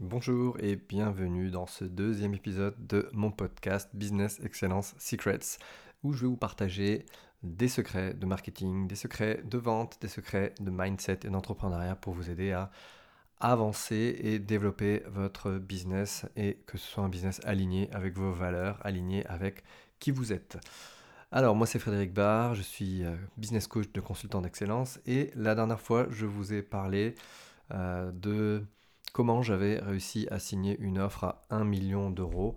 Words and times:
Bonjour 0.00 0.56
et 0.60 0.76
bienvenue 0.76 1.50
dans 1.50 1.66
ce 1.66 1.84
deuxième 1.84 2.32
épisode 2.32 2.76
de 2.86 3.08
mon 3.12 3.32
podcast 3.32 3.90
Business 3.94 4.38
Excellence 4.44 4.94
Secrets 4.96 5.58
où 6.04 6.12
je 6.12 6.20
vais 6.20 6.28
vous 6.28 6.36
partager 6.36 7.04
des 7.42 7.66
secrets 7.66 8.14
de 8.14 8.24
marketing, 8.24 8.86
des 8.86 8.94
secrets 8.94 9.42
de 9.44 9.58
vente, 9.58 9.98
des 10.00 10.06
secrets 10.06 10.54
de 10.60 10.70
mindset 10.70 11.18
et 11.24 11.30
d'entrepreneuriat 11.30 11.96
pour 11.96 12.12
vous 12.12 12.30
aider 12.30 12.52
à 12.52 12.70
avancer 13.40 14.20
et 14.22 14.38
développer 14.38 15.02
votre 15.08 15.58
business 15.58 16.26
et 16.36 16.62
que 16.66 16.78
ce 16.78 16.86
soit 16.86 17.02
un 17.02 17.08
business 17.08 17.40
aligné 17.44 17.90
avec 17.90 18.14
vos 18.14 18.30
valeurs, 18.30 18.78
aligné 18.86 19.26
avec 19.26 19.64
qui 19.98 20.12
vous 20.12 20.32
êtes. 20.32 20.58
Alors 21.32 21.56
moi 21.56 21.66
c'est 21.66 21.80
Frédéric 21.80 22.14
Barr, 22.14 22.54
je 22.54 22.62
suis 22.62 23.04
euh, 23.04 23.16
business 23.36 23.66
coach 23.66 23.90
de 23.92 24.00
consultant 24.00 24.42
d'excellence 24.42 25.00
et 25.06 25.32
la 25.34 25.56
dernière 25.56 25.80
fois 25.80 26.06
je 26.08 26.24
vous 26.24 26.52
ai 26.52 26.62
parlé 26.62 27.16
euh, 27.72 28.12
de 28.12 28.64
comment 29.18 29.42
j'avais 29.42 29.80
réussi 29.80 30.28
à 30.30 30.38
signer 30.38 30.76
une 30.78 30.96
offre 30.96 31.24
à 31.24 31.42
1 31.50 31.64
million 31.64 32.08
d'euros 32.08 32.56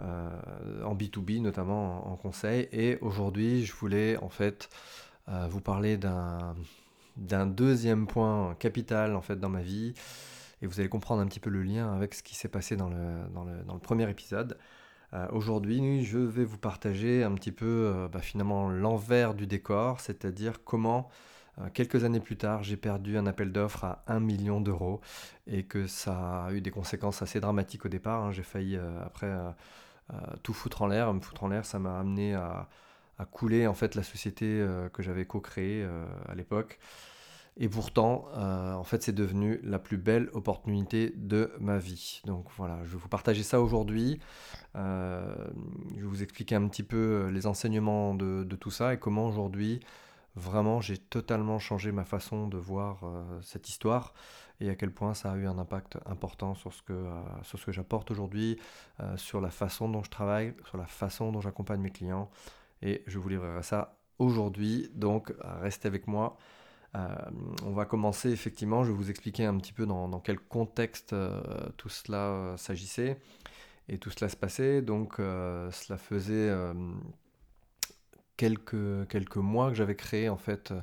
euh, 0.00 0.82
en 0.82 0.96
B2B, 0.96 1.40
notamment 1.40 2.10
en, 2.10 2.16
conseil. 2.16 2.68
Et 2.72 2.98
aujourd'hui, 3.00 3.64
je 3.64 3.72
voulais 3.72 4.16
en 4.16 4.28
fait 4.28 4.68
euh, 5.28 5.46
vous 5.48 5.60
parler 5.60 5.96
d'un 5.98 7.46
deuxième 7.46 8.08
point 8.08 8.56
capital 8.58 9.14
en 9.14 9.20
fait 9.20 9.38
dans 9.38 9.48
ma 9.48 9.62
vie 9.62 9.94
et 10.62 10.66
vous 10.66 10.80
allez 10.80 10.88
comprendre 10.88 11.22
un 11.22 11.26
petit 11.26 11.38
peu 11.38 11.48
le 11.48 11.62
lien 11.62 11.94
avec 11.94 12.14
ce 12.14 12.24
qui 12.24 12.34
s'est 12.34 12.48
passé 12.48 12.74
dans 12.74 12.88
le, 12.88 13.28
dans 13.32 13.44
le, 13.44 13.62
dans 13.62 13.74
le 13.74 13.80
premier 13.80 14.10
épisode. 14.10 14.58
Euh, 15.12 15.28
aujourd'hui, 15.30 16.04
je 16.04 16.18
vais 16.18 16.44
vous 16.44 16.58
partager 16.58 17.22
un 17.22 17.34
petit 17.36 17.52
peu 17.52 18.08
bah, 18.12 18.18
finalement 18.18 18.68
l'envers 18.68 19.34
du 19.34 19.46
décor, 19.46 20.00
c'est-à-dire 20.00 20.64
comment 20.64 21.08
quelques 21.74 22.04
années 22.04 22.20
plus 22.20 22.36
tard, 22.36 22.62
j'ai 22.62 22.76
perdu 22.76 23.18
un 23.18 23.26
appel 23.26 23.52
d'offres 23.52 23.84
à 23.84 24.02
1 24.06 24.20
million 24.20 24.60
d'euros 24.60 25.00
et 25.46 25.64
que 25.64 25.86
ça 25.86 26.44
a 26.44 26.52
eu 26.52 26.60
des 26.60 26.70
conséquences 26.70 27.22
assez 27.22 27.40
dramatiques 27.40 27.84
au 27.84 27.88
départ. 27.88 28.24
Hein. 28.24 28.32
J'ai 28.32 28.42
failli 28.42 28.76
euh, 28.76 29.02
après 29.04 29.26
euh, 29.26 29.50
tout 30.42 30.52
foutre 30.52 30.82
en 30.82 30.86
l'air. 30.86 31.12
Me 31.12 31.20
foutre 31.20 31.44
en 31.44 31.48
l'air, 31.48 31.64
ça 31.64 31.78
m'a 31.78 31.98
amené 31.98 32.34
à, 32.34 32.68
couler 33.32 33.66
en 33.66 33.74
fait 33.74 33.96
la 33.96 34.02
société 34.02 34.66
que 34.94 35.02
j'avais 35.02 35.26
co-créée 35.26 35.86
à 36.26 36.34
l'époque. 36.34 36.78
Et 37.58 37.68
pourtant, 37.68 38.24
en 38.34 38.82
fait, 38.82 39.02
c'est 39.02 39.12
devenu 39.12 39.60
la 39.62 39.78
plus 39.78 39.98
belle 39.98 40.30
opportunité 40.32 41.12
de 41.16 41.52
ma 41.60 41.76
vie. 41.76 42.22
Donc 42.24 42.46
voilà, 42.56 42.78
je 42.84 42.92
vais 42.92 42.96
vous 42.96 43.10
partager 43.10 43.42
ça 43.42 43.60
aujourd'hui. 43.60 44.20
je 44.74 44.80
vais 44.80 46.06
vous 46.06 46.22
expliquer 46.22 46.54
un 46.54 46.66
petit 46.66 46.82
peu 46.82 47.28
les 47.30 47.46
enseignements 47.46 48.14
de 48.14 48.56
tout 48.56 48.70
ça 48.70 48.94
et 48.94 48.98
comment 48.98 49.26
aujourd'hui 49.26 49.80
vraiment 50.36 50.80
j'ai 50.80 50.98
totalement 50.98 51.58
changé 51.58 51.92
ma 51.92 52.04
façon 52.04 52.46
de 52.46 52.56
voir 52.56 53.00
euh, 53.04 53.40
cette 53.42 53.68
histoire 53.68 54.14
et 54.60 54.68
à 54.70 54.74
quel 54.74 54.92
point 54.92 55.14
ça 55.14 55.32
a 55.32 55.36
eu 55.36 55.46
un 55.46 55.58
impact 55.58 55.98
important 56.06 56.54
sur 56.54 56.72
ce 56.72 56.82
que, 56.82 56.92
euh, 56.92 57.58
que 57.64 57.72
j'apporte 57.72 58.10
aujourd'hui, 58.10 58.58
euh, 59.00 59.16
sur 59.16 59.40
la 59.40 59.50
façon 59.50 59.88
dont 59.88 60.02
je 60.02 60.10
travaille, 60.10 60.54
sur 60.68 60.76
la 60.76 60.86
façon 60.86 61.32
dont 61.32 61.40
j'accompagne 61.40 61.80
mes 61.80 61.90
clients. 61.90 62.30
Et 62.82 63.02
je 63.06 63.18
vous 63.18 63.28
livrerai 63.28 63.62
ça 63.62 63.96
aujourd'hui, 64.18 64.90
donc 64.94 65.32
restez 65.62 65.88
avec 65.88 66.06
moi. 66.06 66.36
on 66.94 67.72
va 67.72 67.84
commencer 67.86 68.30
effectivement, 68.30 68.84
je 68.84 68.90
vais 68.90 68.96
vous 68.96 69.10
expliquer 69.10 69.46
un 69.46 69.56
petit 69.56 69.72
peu 69.72 69.86
dans 69.86 70.20
quel 70.20 70.38
contexte 70.38 71.14
tout 71.76 71.88
cela 71.88 72.54
s'agissait 72.56 73.18
et 73.88 73.98
tout 73.98 74.10
cela 74.10 74.28
se 74.28 74.36
passait. 74.36 74.82
Donc 74.82 75.14
cela 75.16 75.98
faisait 75.98 76.50
quelques, 78.40 79.06
quelques 79.08 79.36
mois 79.36 79.68
que 79.68 79.74
j'avais 79.74 79.94
créé 79.94 80.30
en 80.30 80.38
fait 80.38 80.70
euh, 80.70 80.80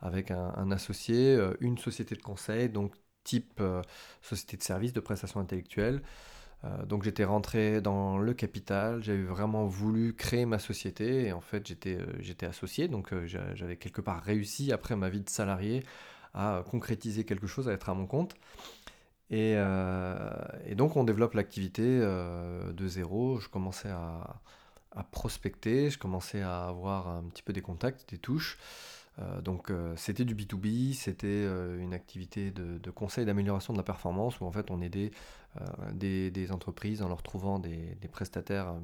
avec 0.00 0.30
un, 0.30 0.70
associé, 0.70 1.34
euh, 1.34 1.54
une 1.60 1.76
société 1.76 2.14
de 2.14 2.22
conseil, 2.22 2.68
donc 2.68 2.94
type 3.24 3.58
euh, 3.60 3.82
société 4.22 4.56
de 4.56 4.62
service 4.62 4.92
de 4.92 5.00
prestation 5.00 5.40
intellectuelle. 5.40 6.02
donc 6.86 7.02
j'étais 7.04 7.24
rentré 7.24 7.80
dans 7.80 8.18
le 8.18 8.32
capital, 8.34 9.02
j'avais 9.02 9.24
vraiment 9.24 9.64
voulu 9.66 10.14
créer 10.14 10.46
ma 10.46 10.58
société 10.58 11.26
et 11.26 11.32
en 11.32 11.40
fait 11.40 11.66
j'étais 11.66 11.98
j'étais 12.20 12.46
associé, 12.46 12.86
donc 12.86 13.06
j'avais 13.58 13.76
quelque 13.76 14.02
part 14.02 14.22
réussi 14.22 14.72
après 14.72 14.94
ma 14.94 15.08
vie 15.08 15.22
de 15.22 15.30
salarié 15.30 15.82
à 16.34 16.62
concrétiser 16.70 17.24
quelque 17.24 17.46
chose, 17.46 17.66
à 17.68 17.72
être 17.72 17.88
à 17.88 17.94
mon 17.94 18.06
compte. 18.06 18.34
Et, 19.30 19.52
et 20.70 20.74
donc 20.80 20.96
on 20.96 21.04
développe 21.04 21.34
l'activité 21.34 21.84
de 22.80 22.86
zéro, 22.88 23.40
je 23.40 23.48
commençais 23.48 23.90
à, 23.90 24.40
à 24.92 25.04
prospecter, 25.04 25.90
je 25.90 25.98
commençais 25.98 26.42
à 26.42 26.64
avoir 26.64 27.08
un 27.08 27.22
petit 27.24 27.42
peu 27.42 27.52
des 27.52 27.62
contacts, 27.62 28.08
des 28.10 28.18
touches. 28.18 28.58
Euh, 29.18 29.40
donc 29.40 29.70
euh, 29.70 29.94
c'était 29.96 30.24
du 30.24 30.34
B2B, 30.34 30.94
c'était 30.94 31.26
euh, 31.26 31.78
une 31.80 31.94
activité 31.94 32.50
de, 32.50 32.90
conseil 32.90 33.24
d'amélioration 33.24 33.72
de 33.72 33.78
la 33.78 33.84
performance 33.84 34.40
où 34.40 34.44
en 34.44 34.52
fait 34.52 34.70
on 34.70 34.80
aidait 34.80 35.10
des, 35.92 36.52
entreprises 36.52 37.02
en 37.02 37.08
leur 37.08 37.22
trouvant 37.22 37.58
des, 37.58 37.96
prestataires 38.12 38.74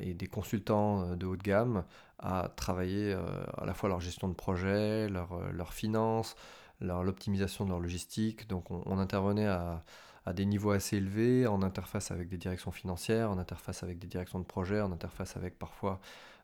et 0.00 0.12
des 0.14 0.26
consultants 0.26 1.14
de 1.14 1.26
haut 1.26 1.36
de 1.36 1.42
gamme 1.42 1.84
à 2.18 2.50
travailler 2.56 3.12
à 3.12 3.64
la 3.64 3.74
fois 3.74 3.88
leur 3.88 4.00
gestion 4.00 4.28
de 4.28 4.34
projet, 4.34 5.08
leur, 5.08 5.52
leur 5.52 5.72
finance, 5.72 6.34
l'optimisation 6.80 7.64
de 7.64 7.70
leur 7.70 7.78
logistique. 7.78 8.48
Donc 8.48 8.70
on 8.70 8.98
intervenait 8.98 9.46
à, 9.46 9.84
à 10.26 10.32
des 10.32 10.46
niveaux 10.46 10.70
assez 10.70 10.96
élevés, 10.96 11.46
en 11.46 11.62
interface 11.62 12.10
avec 12.10 12.28
des 12.28 12.38
directions 12.38 12.72
financières, 12.72 13.30
en 13.30 13.38
interface 13.38 13.82
avec 13.82 13.98
des 13.98 14.06
directions 14.06 14.38
de 14.38 14.44
projet, 14.44 14.80
en 14.80 14.90
interface 14.90 15.36
avec 15.36 15.58
parfois 15.58 16.00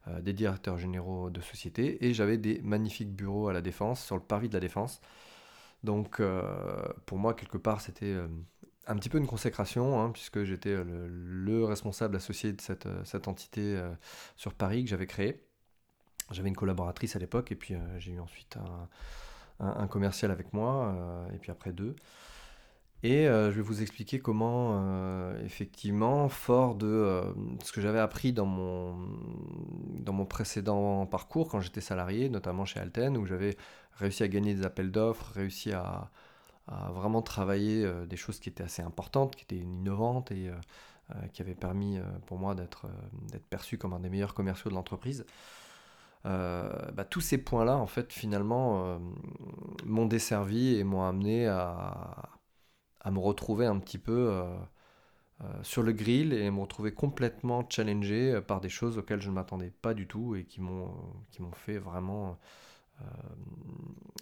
euh, 0.09 0.21
des 0.21 0.33
directeurs 0.33 0.79
généraux 0.79 1.31
de 1.31 1.41
sociétés. 1.41 2.05
Et 2.05 2.15
j'avais 2.15 2.39
des 2.39 2.61
magnifiques 2.63 3.15
bureaux 3.15 3.49
à 3.49 3.53
la 3.53 3.61
défense, 3.61 4.05
sur 4.05 4.17
le 4.17 4.23
parvis 4.23 4.49
de 4.49 4.55
la 4.55 4.61
défense. 4.61 5.01
Donc 5.83 6.21
euh, 6.21 6.43
pour 7.07 7.19
moi, 7.19 7.35
quelque 7.35 7.59
part, 7.59 7.81
c'était 7.81 8.07
euh, 8.07 8.29
un 8.87 8.97
petit 8.97 9.09
peu 9.09 9.19
une 9.19 9.27
consécration, 9.27 10.01
hein, 10.01 10.11
puisque 10.11 10.45
j'étais 10.45 10.75
le, 10.85 11.65
responsable 11.65 12.17
associé 12.17 12.53
de 12.53 12.61
cette, 12.61 13.29
entité 13.29 13.81
sur 14.37 14.55
Paris 14.55 14.85
que 14.85 14.91
j'avais 14.91 15.07
créée. 15.07 15.43
J'avais 16.31 16.49
une 16.49 16.57
collaboratrice 16.57 17.17
à 17.17 17.19
l'époque, 17.19 17.53
et 17.53 17.57
puis 17.57 17.75
j'ai 17.99 18.12
eu 18.12 18.21
ensuite 18.21 18.57
un, 19.59 19.87
commercial 19.87 20.31
avec 20.31 20.53
moi, 20.53 20.95
et 21.35 21.39
puis 21.39 21.51
après 21.51 21.73
deux. 21.73 21.95
Et 23.03 23.27
euh, 23.27 23.50
je 23.50 23.56
vais 23.56 23.62
vous 23.62 23.81
expliquer 23.81 24.19
comment, 24.19 24.72
euh, 24.83 25.43
effectivement, 25.44 26.28
fort 26.28 26.75
de 26.75 26.87
euh, 26.87 27.33
ce 27.65 27.72
que 27.72 27.81
j'avais 27.81 27.99
appris 27.99 28.34
dans 28.34 28.44
mon, 28.44 28.94
dans 30.00 30.12
mon 30.12 30.27
précédent 30.27 31.06
parcours 31.06 31.49
quand 31.49 31.61
j'étais 31.61 31.81
salarié, 31.81 32.28
notamment 32.28 32.66
chez 32.66 32.78
Alten, 32.78 33.16
où 33.16 33.25
j'avais 33.25 33.56
réussi 33.94 34.22
à 34.22 34.28
gagner 34.28 34.55
des 34.55 34.65
appels 34.65 34.91
d'offres, 34.91 35.33
réussi 35.34 35.72
à, 35.72 36.11
vraiment 36.93 37.21
travailler 37.21 37.84
des 38.06 38.16
choses 38.16 38.38
qui 38.38 38.49
étaient 38.49 38.62
assez 38.62 38.81
importantes, 38.81 39.34
qui 39.34 39.43
étaient 39.43 39.56
innovantes 39.56 40.31
et 40.31 40.53
qui 41.32 41.43
avaient 41.43 41.56
permis 41.56 41.99
pour 42.27 42.38
moi 42.38 42.55
d'être 42.55 42.87
perçu 43.50 43.77
comme 43.77 43.93
un 43.93 43.99
des 43.99 44.09
meilleurs 44.09 44.34
commerciaux 44.34 44.71
de 44.71 44.77
l'entreprise. 44.77 45.27
Bah, 46.22 47.05
tous 47.11 47.21
ces 47.21 47.38
points-là, 47.38 47.77
en 47.77 47.88
fait, 47.88 48.12
finalement, 48.12 49.00
m'ont 49.84 50.06
desservi 50.06 50.77
et 50.77 50.84
m'ont 50.84 51.03
amené 51.03 51.49
à 51.49 52.28
à 53.00 53.11
me 53.11 53.19
retrouver 53.19 53.66
un 53.66 53.78
petit 53.78 53.99
peu 53.99 54.31
euh, 54.31 54.44
euh, 55.43 55.47
sur 55.62 55.83
le 55.83 55.93
grill 55.93 56.33
et 56.33 56.50
me 56.50 56.61
retrouver 56.61 56.93
complètement 56.93 57.66
challengé 57.69 58.33
euh, 58.33 58.41
par 58.41 58.61
des 58.61 58.69
choses 58.69 58.99
auxquelles 58.99 59.22
je 59.22 59.31
ne 59.31 59.34
m'attendais 59.34 59.72
pas 59.83 59.94
du 59.94 60.06
tout 60.06 60.37
et 60.37 60.44
qui 60.44 60.61
m'ont 60.61 60.93
fait 61.55 61.78
vraiment 61.78 62.38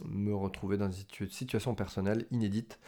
me 0.05 0.33
retrouver 0.33 0.77
dans 0.77 0.89
une 0.89 1.29
situation 1.29 1.75
personnelle 1.75 2.27
inédite 2.31 2.79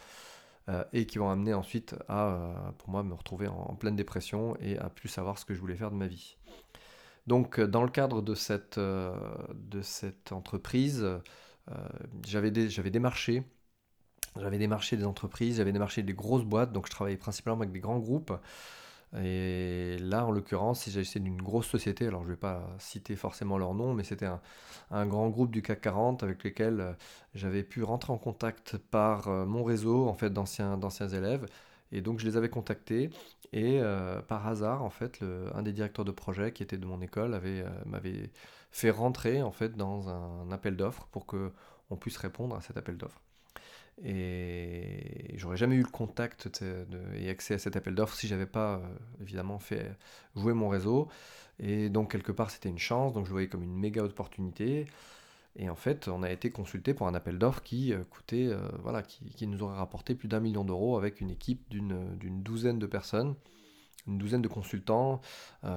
et 0.93 1.05
qui 1.05 1.17
vont 1.17 1.29
amener 1.29 1.53
ensuite 1.53 1.97
à, 2.07 2.73
pour 2.77 2.87
moi, 2.87 3.03
me 3.03 3.13
retrouver 3.13 3.49
en, 3.49 3.75
pleine 3.75 3.97
dépression 3.97 4.55
et 4.61 4.77
à 4.77 4.89
plus 4.89 5.09
savoir 5.09 5.37
ce 5.37 5.43
que 5.43 5.53
je 5.53 5.59
voulais 5.59 5.75
faire 5.75 5.91
de 5.91 5.97
ma 5.97 6.07
vie. 6.07 6.37
Donc, 7.27 7.59
dans 7.59 7.83
le 7.83 7.89
cadre 7.89 8.21
de 8.21 8.35
cette, 8.35 8.79
de 8.79 9.81
cette 9.81 10.31
entreprise, 10.31 11.05
j'avais 12.23 12.51
démarché 12.51 13.43
j'avais 14.39 14.57
démarché 14.57 14.97
des 14.97 15.05
entreprises, 15.05 15.57
j'avais 15.57 15.71
démarché 15.71 16.03
des 16.03 16.13
grosses 16.13 16.43
boîtes, 16.43 16.71
donc 16.71 16.85
je 16.87 16.91
travaillais 16.91 17.17
principalement 17.17 17.59
avec 17.59 17.71
des 17.71 17.79
grands 17.79 17.99
groupes. 17.99 18.31
Et 19.19 19.97
là, 19.99 20.25
en 20.25 20.31
l'occurrence, 20.31 20.87
il 20.87 20.93
s'agissait 20.93 21.19
d'une 21.19 21.41
grosse 21.41 21.67
société, 21.67 22.07
alors 22.07 22.21
je 22.21 22.27
ne 22.27 22.31
vais 22.31 22.39
pas 22.39 22.65
citer 22.79 23.17
forcément 23.17 23.57
leur 23.57 23.73
nom, 23.73 23.93
mais 23.93 24.03
c'était 24.03 24.29
un, 24.89 25.05
grand 25.05 25.29
groupe 25.29 25.51
du 25.51 25.61
CAC 25.61 25.81
40 25.81 26.23
avec 26.23 26.43
lequel 26.43 26.79
euh, 26.79 26.93
j'avais 27.35 27.63
pu 27.63 27.83
rentrer 27.83 28.13
en 28.13 28.17
contact 28.17 28.77
par 28.77 29.27
euh, 29.27 29.45
mon 29.45 29.63
réseau 29.63 30.07
en 30.07 30.13
fait 30.13 30.29
d'anciens, 30.31 30.79
élèves. 31.09 31.45
Et 31.91 32.01
donc 32.01 32.19
je 32.19 32.25
les 32.25 32.37
avais 32.37 32.49
contactés 32.49 33.09
et 33.51 33.79
euh, 33.81 34.21
par 34.21 34.47
hasard, 34.47 34.81
en 34.83 34.89
fait, 34.89 35.19
un 35.53 35.61
des 35.61 35.73
directeurs 35.73 36.05
de 36.05 36.11
projet 36.11 36.53
qui 36.53 36.63
était 36.63 36.77
de 36.77 36.85
mon 36.85 37.01
école 37.01 37.33
avait, 37.33 37.65
m'avait 37.85 38.31
fait 38.71 38.91
rentrer 38.91 39.41
en 39.43 39.51
fait 39.51 39.75
dans 39.75 40.07
un 40.09 40.49
appel 40.51 40.77
d'offres 40.77 41.07
pour 41.11 41.25
que 41.25 41.51
on 41.89 41.97
puisse 41.97 42.17
répondre 42.17 42.55
à 42.55 42.61
cet 42.61 42.77
appel 42.77 42.95
d'offres. 42.97 43.21
Et 44.03 45.35
j'aurais 45.37 45.57
jamais 45.57 45.75
eu 45.75 45.83
le 45.83 45.89
contact 45.89 46.49
et 47.15 47.29
accès 47.29 47.53
à 47.53 47.59
cet 47.59 47.75
appel 47.75 47.93
d'offres 47.93 48.15
si 48.15 48.27
j'avais 48.27 48.47
pas 48.47 48.75
euh, 48.75 48.79
évidemment 49.21 49.59
fait 49.59 49.91
jouer 50.35 50.53
mon 50.53 50.69
réseau. 50.69 51.07
Et 51.59 51.89
donc 51.89 52.11
quelque 52.11 52.31
part 52.31 52.49
c'était 52.49 52.69
une 52.69 52.79
chance, 52.79 53.13
donc 53.13 53.25
je 53.25 53.31
voyais 53.31 53.47
comme 53.47 53.63
une 53.63 53.77
méga 53.77 54.03
opportunité. 54.03 54.87
Et 55.57 55.69
en 55.69 55.75
fait, 55.75 56.07
on 56.07 56.23
a 56.23 56.31
été 56.31 56.49
consulté 56.49 56.93
pour 56.93 57.07
un 57.07 57.13
appel 57.13 57.37
d'offres 57.37 57.61
qui 57.61 57.93
coûtait, 58.09 58.49
voilà, 58.83 59.03
qui, 59.03 59.45
nous 59.47 59.61
aurait 59.63 59.75
rapporté 59.75 60.15
plus 60.15 60.29
d'un 60.29 60.39
million 60.39 60.63
d'euros 60.63 60.97
avec 60.97 61.19
une 61.19 61.29
équipe 61.29 61.69
d'une 61.69 62.41
douzaine 62.41 62.79
de 62.79 62.85
personnes, 62.87 63.35
une 64.07 64.17
douzaine 64.17 64.41
de 64.41 64.47
consultants 64.47 65.21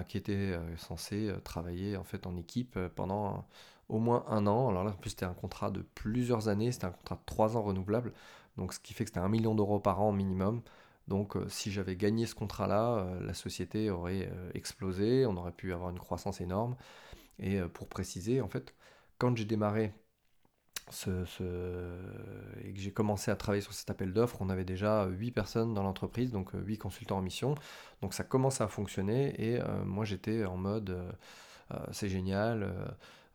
qui 0.09 0.17
étaient 0.17 0.59
censés 0.77 1.33
travailler 1.45 1.97
en 1.97 2.05
fait 2.05 2.27
en 2.27 2.37
équipe 2.37 2.79
pendant 2.95 3.47
au 3.89 3.99
moins 3.99 4.25
un 4.29 4.47
an. 4.47 4.69
Alors 4.69 4.85
là, 4.85 4.91
en 4.91 4.95
plus, 4.95 5.11
c'était 5.11 5.27
un 5.27 5.35
contrat 5.35 5.71
de 5.71 5.83
plusieurs 5.95 6.49
années, 6.49 6.73
c'était 6.73 6.87
un 6.87 6.91
contrat 6.91 7.17
de 7.17 7.21
trois 7.27 7.57
ans 7.57 7.63
renouvelable, 7.63 8.13
donc 8.57 8.73
ce 8.73 8.81
qui 8.81 8.95
fait 8.95 9.05
que 9.05 9.11
c'était 9.11 9.21
un 9.21 9.29
million 9.29 9.55
d'euros 9.55 9.81
par 9.81 10.01
an 10.01 10.13
minimum. 10.13 10.63
Donc 11.09 11.37
euh, 11.37 11.47
si 11.49 11.71
j'avais 11.71 11.97
gagné 11.97 12.27
ce 12.27 12.35
contrat-là, 12.35 12.97
euh, 12.97 13.27
la 13.27 13.35
société 13.35 13.91
aurait 13.91 14.31
euh, 14.33 14.51
explosé, 14.55 15.27
on 15.27 15.37
aurait 15.37 15.53
pu 15.53 15.73
avoir 15.73 15.91
une 15.91 15.99
croissance 15.99 16.41
énorme. 16.41 16.77
Et 17.41 17.61
pour 17.61 17.89
préciser, 17.89 18.41
en 18.41 18.49
fait, 18.49 18.75
quand 19.19 19.37
j'ai 19.37 19.45
démarré 19.45 19.93
et 20.91 22.73
que 22.73 22.79
j'ai 22.79 22.93
commencé 22.93 23.31
à 23.31 23.37
travailler 23.37 23.63
sur 23.63 23.73
cet 23.73 23.91
appel 23.91 24.13
d'offres, 24.13 24.37
on 24.41 24.51
avait 24.51 24.65
déjà 24.65 25.07
8 25.07 25.31
personnes 25.31 25.75
dans 25.75 25.83
l'entreprise, 25.83 26.31
donc 26.31 26.51
8 26.53 26.79
consultants 26.79 27.19
en 27.19 27.23
mission. 27.23 27.55
Donc 28.03 28.15
ça 28.15 28.25
commençait 28.25 28.63
à 28.65 28.69
fonctionner 28.69 29.35
et 29.43 29.61
moi 29.85 30.05
j'étais 30.05 30.45
en 30.45 30.57
mode 30.57 30.97
c'est 31.93 32.09
génial 32.09 32.71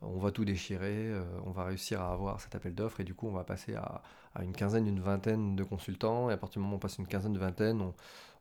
on 0.02 0.18
va 0.18 0.32
tout 0.32 0.46
déchirer, 0.46 1.10
euh, 1.10 1.24
on 1.46 1.52
va 1.52 1.66
réussir 1.66 2.02
à 2.02 2.14
avoir 2.14 2.40
cet 2.40 2.56
appel 2.56 2.74
d'offres 2.74 3.02
et 3.02 3.04
du 3.04 3.14
coup 3.14 3.28
on 3.28 3.34
va 3.34 3.44
passer 3.44 3.76
à, 3.76 4.02
une 4.42 4.54
quinzaine, 4.54 4.88
une 4.88 5.00
vingtaine 5.00 5.56
de 5.56 5.64
consultants 5.64 6.30
et 6.30 6.34
à 6.34 6.38
partir 6.38 6.60
du 6.62 6.64
moment 6.64 6.76
où 6.76 6.78
on 6.78 6.80
passe 6.80 6.98
une 6.98 7.08
quinzaine, 7.08 7.34
de 7.34 7.40
vingtaine, 7.40 7.82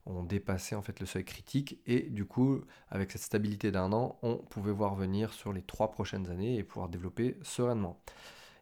on, 0.05 0.23
dépassait 0.23 0.75
en 0.75 0.81
fait 0.81 0.99
le 0.99 1.05
seuil 1.05 1.23
critique 1.23 1.79
et 1.85 2.01
du 2.01 2.25
coup 2.25 2.61
avec 2.89 3.11
cette 3.11 3.21
stabilité 3.21 3.71
d'un 3.71 3.91
an, 3.93 4.17
on 4.23 4.37
pouvait 4.37 4.71
voir 4.71 4.95
venir 4.95 5.33
sur 5.33 5.53
les 5.53 5.61
trois 5.61 5.91
prochaines 5.91 6.31
années 6.31 6.57
et 6.57 6.63
pouvoir 6.63 6.89
développer 6.89 7.37
sereinement. 7.43 7.99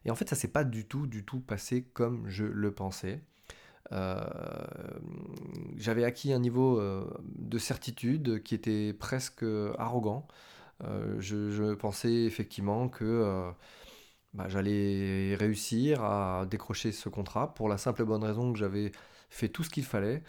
Et 0.04 0.10
en 0.10 0.14
fait 0.14 0.28
ça 0.28 0.36
s'est 0.36 0.48
pas 0.48 0.64
du 0.64 0.86
tout, 0.86 1.06
du 1.06 1.24
tout 1.24 1.40
passé 1.40 1.82
comme 1.92 2.28
je 2.28 2.44
le 2.44 2.72
pensais. 2.72 3.22
Euh, 3.92 4.20
j'avais 5.76 6.04
acquis 6.04 6.32
un 6.32 6.38
niveau 6.38 6.78
euh, 6.78 7.06
de 7.24 7.58
certitude 7.58 8.42
qui 8.42 8.54
était 8.54 8.92
presque 8.92 9.44
arrogant. 9.78 10.26
Euh, 10.84 11.16
je, 11.18 11.74
pensais 11.74 12.24
effectivement 12.24 12.88
que 12.88 13.50
bah, 14.34 14.48
j'allais 14.48 15.34
réussir 15.36 16.04
à 16.04 16.46
décrocher 16.46 16.92
ce 16.92 17.08
contrat 17.08 17.54
pour 17.54 17.68
la 17.68 17.78
simple 17.78 18.02
et 18.02 18.04
bonne 18.04 18.24
raison 18.24 18.52
que 18.52 18.58
j'avais 18.58 18.92
fait 19.30 19.48
tout 19.48 19.64
ce 19.64 19.70
qu'il 19.70 19.84
fallait, 19.84 20.22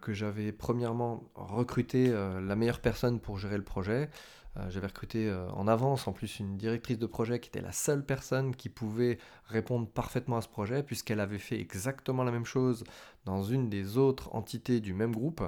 que 0.00 0.12
j'avais 0.12 0.52
premièrement 0.52 1.30
recruté 1.34 2.10
la 2.10 2.56
meilleure 2.56 2.80
personne 2.80 3.20
pour 3.20 3.38
gérer 3.38 3.56
le 3.56 3.64
projet. 3.64 4.10
J'avais 4.68 4.88
recruté 4.88 5.32
en 5.54 5.68
avance 5.68 6.08
en 6.08 6.12
plus 6.12 6.40
une 6.40 6.56
directrice 6.56 6.98
de 6.98 7.06
projet 7.06 7.38
qui 7.38 7.48
était 7.48 7.60
la 7.60 7.70
seule 7.70 8.04
personne 8.04 8.56
qui 8.56 8.68
pouvait 8.68 9.18
répondre 9.46 9.86
parfaitement 9.86 10.36
à 10.36 10.40
ce 10.40 10.48
projet 10.48 10.82
puisqu'elle 10.82 11.20
avait 11.20 11.38
fait 11.38 11.60
exactement 11.60 12.24
la 12.24 12.32
même 12.32 12.44
chose 12.44 12.82
dans 13.24 13.42
une 13.42 13.68
des 13.68 13.98
autres 13.98 14.34
entités 14.34 14.80
du 14.80 14.94
même 14.94 15.14
groupe. 15.14 15.42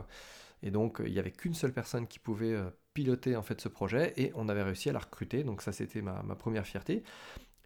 Et 0.62 0.70
donc 0.70 1.02
il 1.05 1.12
n'y 1.12 1.19
avait 1.19 1.32
qu'une 1.32 1.55
seule 1.55 1.73
personne 1.73 2.06
qui 2.06 2.20
pouvait 2.20 2.56
piloter 2.94 3.37
en 3.37 3.43
fait 3.43 3.61
ce 3.61 3.69
projet 3.69 4.12
et 4.17 4.32
on 4.35 4.49
avait 4.49 4.62
réussi 4.62 4.91
à 4.91 4.93
la 4.93 4.99
recruter. 4.99 5.44
Donc 5.44 5.62
ça 5.62 5.73
c'était 5.73 6.03
ma, 6.03 6.23
première 6.37 6.67
fierté. 6.67 7.03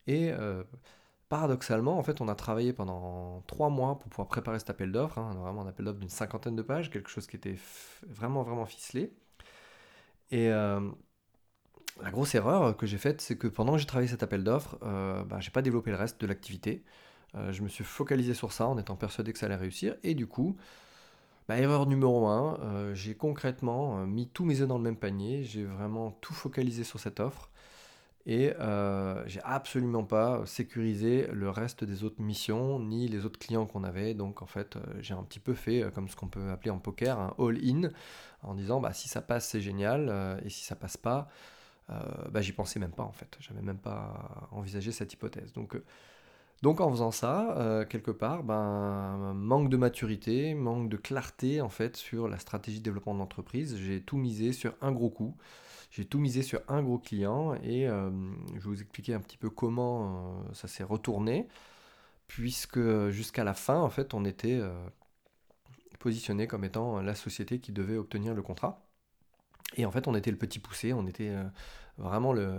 Et 0.07 0.31
euh, 0.33 0.63
paradoxalement, 1.29 1.99
en 1.99 2.03
fait, 2.03 2.21
on 2.21 2.29
a 2.29 2.35
travaillé 2.35 2.73
pendant 2.73 3.43
trois 3.47 3.71
mois 3.71 3.99
pour 3.99 4.09
pouvoir 4.11 4.29
préparer 4.29 4.59
cet 4.59 4.71
appel 4.71 4.93
d'offres. 4.93 5.19
Hein. 5.19 5.35
vraiment 5.35 5.63
un 5.63 5.67
appel 5.67 5.87
d'offres 5.87 6.01
d'une 6.01 6.09
cinquantaine 6.09 6.57
de 6.57 6.63
pages, 6.63 6.91
quelque 6.91 7.11
chose 7.11 7.27
qui 7.27 7.37
était 7.37 7.57
vraiment 8.07 8.43
vraiment 8.43 8.67
ficelé. 8.67 9.13
Et 10.31 10.51
euh, 10.51 10.81
la 12.03 12.11
grosse 12.11 12.35
erreur 12.35 12.77
que 12.77 12.87
j'ai 12.87 12.99
faite, 12.99 13.21
c'est 13.21 13.37
que 13.37 13.47
pendant 13.47 13.73
que 13.73 13.79
j'ai 13.79 13.87
travaillé 13.87 14.09
cet 14.09 14.23
appel 14.23 14.45
d'offres, 14.45 14.79
euh, 14.83 15.23
bah, 15.25 15.41
j'ai 15.41 15.51
pas 15.51 15.63
développé 15.63 15.91
le 15.91 15.97
reste 15.97 16.21
de 16.21 16.27
l'activité. 16.27 16.83
Euh, 17.35 17.53
je 17.53 17.63
me 17.63 17.69
suis 17.69 17.85
focalisé 17.85 18.35
sur 18.35 18.53
ça 18.53 18.67
en 18.67 18.79
étant 18.79 18.97
persuadé 18.97 19.33
que 19.33 19.39
ça 19.39 19.47
allait 19.47 19.57
réussir. 19.57 19.97
Et 20.03 20.15
du 20.15 20.27
coup, 20.27 20.57
bah, 21.49 21.59
erreur 21.59 21.87
numéro 21.87 22.27
1, 22.27 22.59
euh, 22.61 22.95
j'ai 22.95 23.15
concrètement 23.15 23.99
euh, 23.99 24.07
mis 24.07 24.29
tous 24.29 24.47
mes 24.47 24.63
œufs 24.63 24.69
dans 24.69 24.79
le 24.79 24.83
même 24.83 24.97
panier, 24.97 25.45
j'ai 25.45 25.65
vraiment 25.65 26.13
tout 26.23 26.33
focalisé 26.33 26.85
sur 26.85 26.99
cette 26.99 27.21
offre 27.21 27.51
et 28.25 28.55
euh, 28.61 29.23
j'ai 29.27 29.43
absolument 29.45 30.05
pas 30.05 30.47
sécurisé 30.47 31.29
le 31.33 31.51
reste 31.51 31.85
des 31.85 32.03
autres 32.03 32.23
missions 32.23 32.81
ni 32.81 33.09
les 33.09 33.27
autres 33.27 33.39
clients 33.39 33.67
qu'on 33.67 33.85
avait. 33.85 34.15
Donc 34.15 34.41
en 34.41 34.47
fait, 34.47 34.79
j'ai 35.01 35.13
un 35.13 35.23
petit 35.23 35.41
peu 35.41 35.53
fait 35.53 35.85
comme 35.95 36.09
ce 36.09 36.17
qu'on 36.17 36.29
peut 36.29 36.51
appeler 36.51 36.71
en 36.71 36.79
poker 36.79 37.19
un 37.19 37.35
all-in 37.39 37.91
en 38.43 38.55
disant 38.55 38.81
bah, 38.81 38.95
si 38.95 39.09
ça 39.09 39.21
passe, 39.21 39.49
c'est 39.49 39.61
génial 39.61 40.41
et 40.45 40.49
si 40.49 40.65
ça 40.65 40.77
passe 40.77 40.97
pas, 40.97 41.29
bah, 41.89 42.41
j'y 42.41 42.53
pensais 42.53 42.81
même 42.81 42.93
pas 42.93 43.03
en 43.03 43.13
fait. 43.13 43.37
J'avais 43.41 43.63
même 43.63 43.79
pas 43.79 44.49
envisagé 44.53 44.93
cette 44.93 45.13
hypothèse. 45.13 45.53
Donc 45.53 45.77
donc 46.65 46.81
en 46.81 46.91
faisant 46.91 47.11
ça, 47.11 47.55
euh, 47.59 47.85
quelque 47.85 48.11
part, 48.11 48.43
ben, 48.43 49.35
manque 49.35 49.69
de 49.69 49.77
maturité, 49.77 50.55
manque 50.55 50.89
de 50.89 50.97
clarté 50.97 51.61
en 51.61 51.69
fait 51.69 51.95
sur 51.95 52.27
la 52.27 52.39
stratégie 52.39 52.79
de 52.79 52.85
développement 52.85 53.13
de 53.13 53.19
l'entreprise. 53.19 53.77
J'ai 53.77 54.01
tout 54.01 54.17
misé 54.17 54.55
sur 54.55 54.75
un 54.81 54.91
gros 54.91 55.11
coup. 55.11 55.37
J'ai 55.91 56.07
tout 56.07 56.19
misé 56.19 56.43
sur 56.43 56.63
un 56.69 56.83
gros 56.83 56.99
client 56.99 57.55
et 57.63 57.87
euh, 57.87 58.11
je 58.49 58.61
vais 58.61 58.61
vous 58.61 58.81
expliquer 58.81 59.13
un 59.13 59.21
petit 59.21 59.37
peu 59.37 59.51
comment 59.51 60.41
euh, 60.49 60.55
ça 60.55 60.67
s'est 60.67 60.85
retourné, 60.85 61.49
puisque 62.29 62.81
jusqu'à 63.11 63.45
la 63.45 63.53
fin, 63.53 63.81
en 63.81 63.91
fait, 63.91 64.15
on 64.15 64.25
était 64.25 64.61
positionné 65.99 66.47
comme 66.47 66.65
étant 66.65 67.03
la 67.03 67.15
société 67.15 67.61
qui 67.61 67.73
devait 67.73 67.99
obtenir 67.99 68.33
le 68.35 68.43
contrat. 68.43 68.84
Et 69.77 69.87
en 69.87 69.91
fait, 69.91 70.07
on 70.07 70.15
était 70.15 70.31
le 70.31 70.37
petit 70.37 70.59
poussé, 70.59 70.93
on 70.93 71.07
était 71.07 71.33
vraiment 71.99 72.33
le 72.33 72.55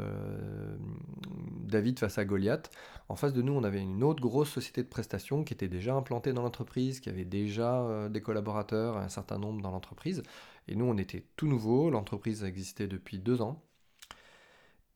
David 1.66 2.00
face 2.00 2.18
à 2.18 2.26
Goliath. 2.26 2.72
En 3.10 3.16
face 3.16 3.34
de 3.34 3.42
nous, 3.42 3.54
on 3.54 3.64
avait 3.64 3.82
une 3.82 4.04
autre 4.04 4.22
grosse 4.22 4.50
société 4.50 4.84
de 4.84 4.88
prestations 4.88 5.44
qui 5.44 5.54
était 5.54 5.68
déjà 5.68 5.94
implantée 5.94 6.34
dans 6.34 6.42
l'entreprise, 6.42 7.00
qui 7.00 7.10
avait 7.10 7.26
déjà 7.26 7.82
euh, 7.82 8.10
des 8.10 8.22
collaborateurs, 8.22 8.98
un 8.98 9.10
certain 9.10 9.38
nombre 9.38 9.62
dans 9.62 9.72
l'entreprise. 9.72 10.24
Et 10.68 10.76
nous, 10.76 10.86
on 10.86 10.98
était 10.98 11.26
tout 11.36 11.48
nouveau. 11.48 11.90
L'entreprise 11.90 12.44
existait 12.44 12.88
depuis 12.88 13.20
deux 13.20 13.42
ans. 13.42 13.62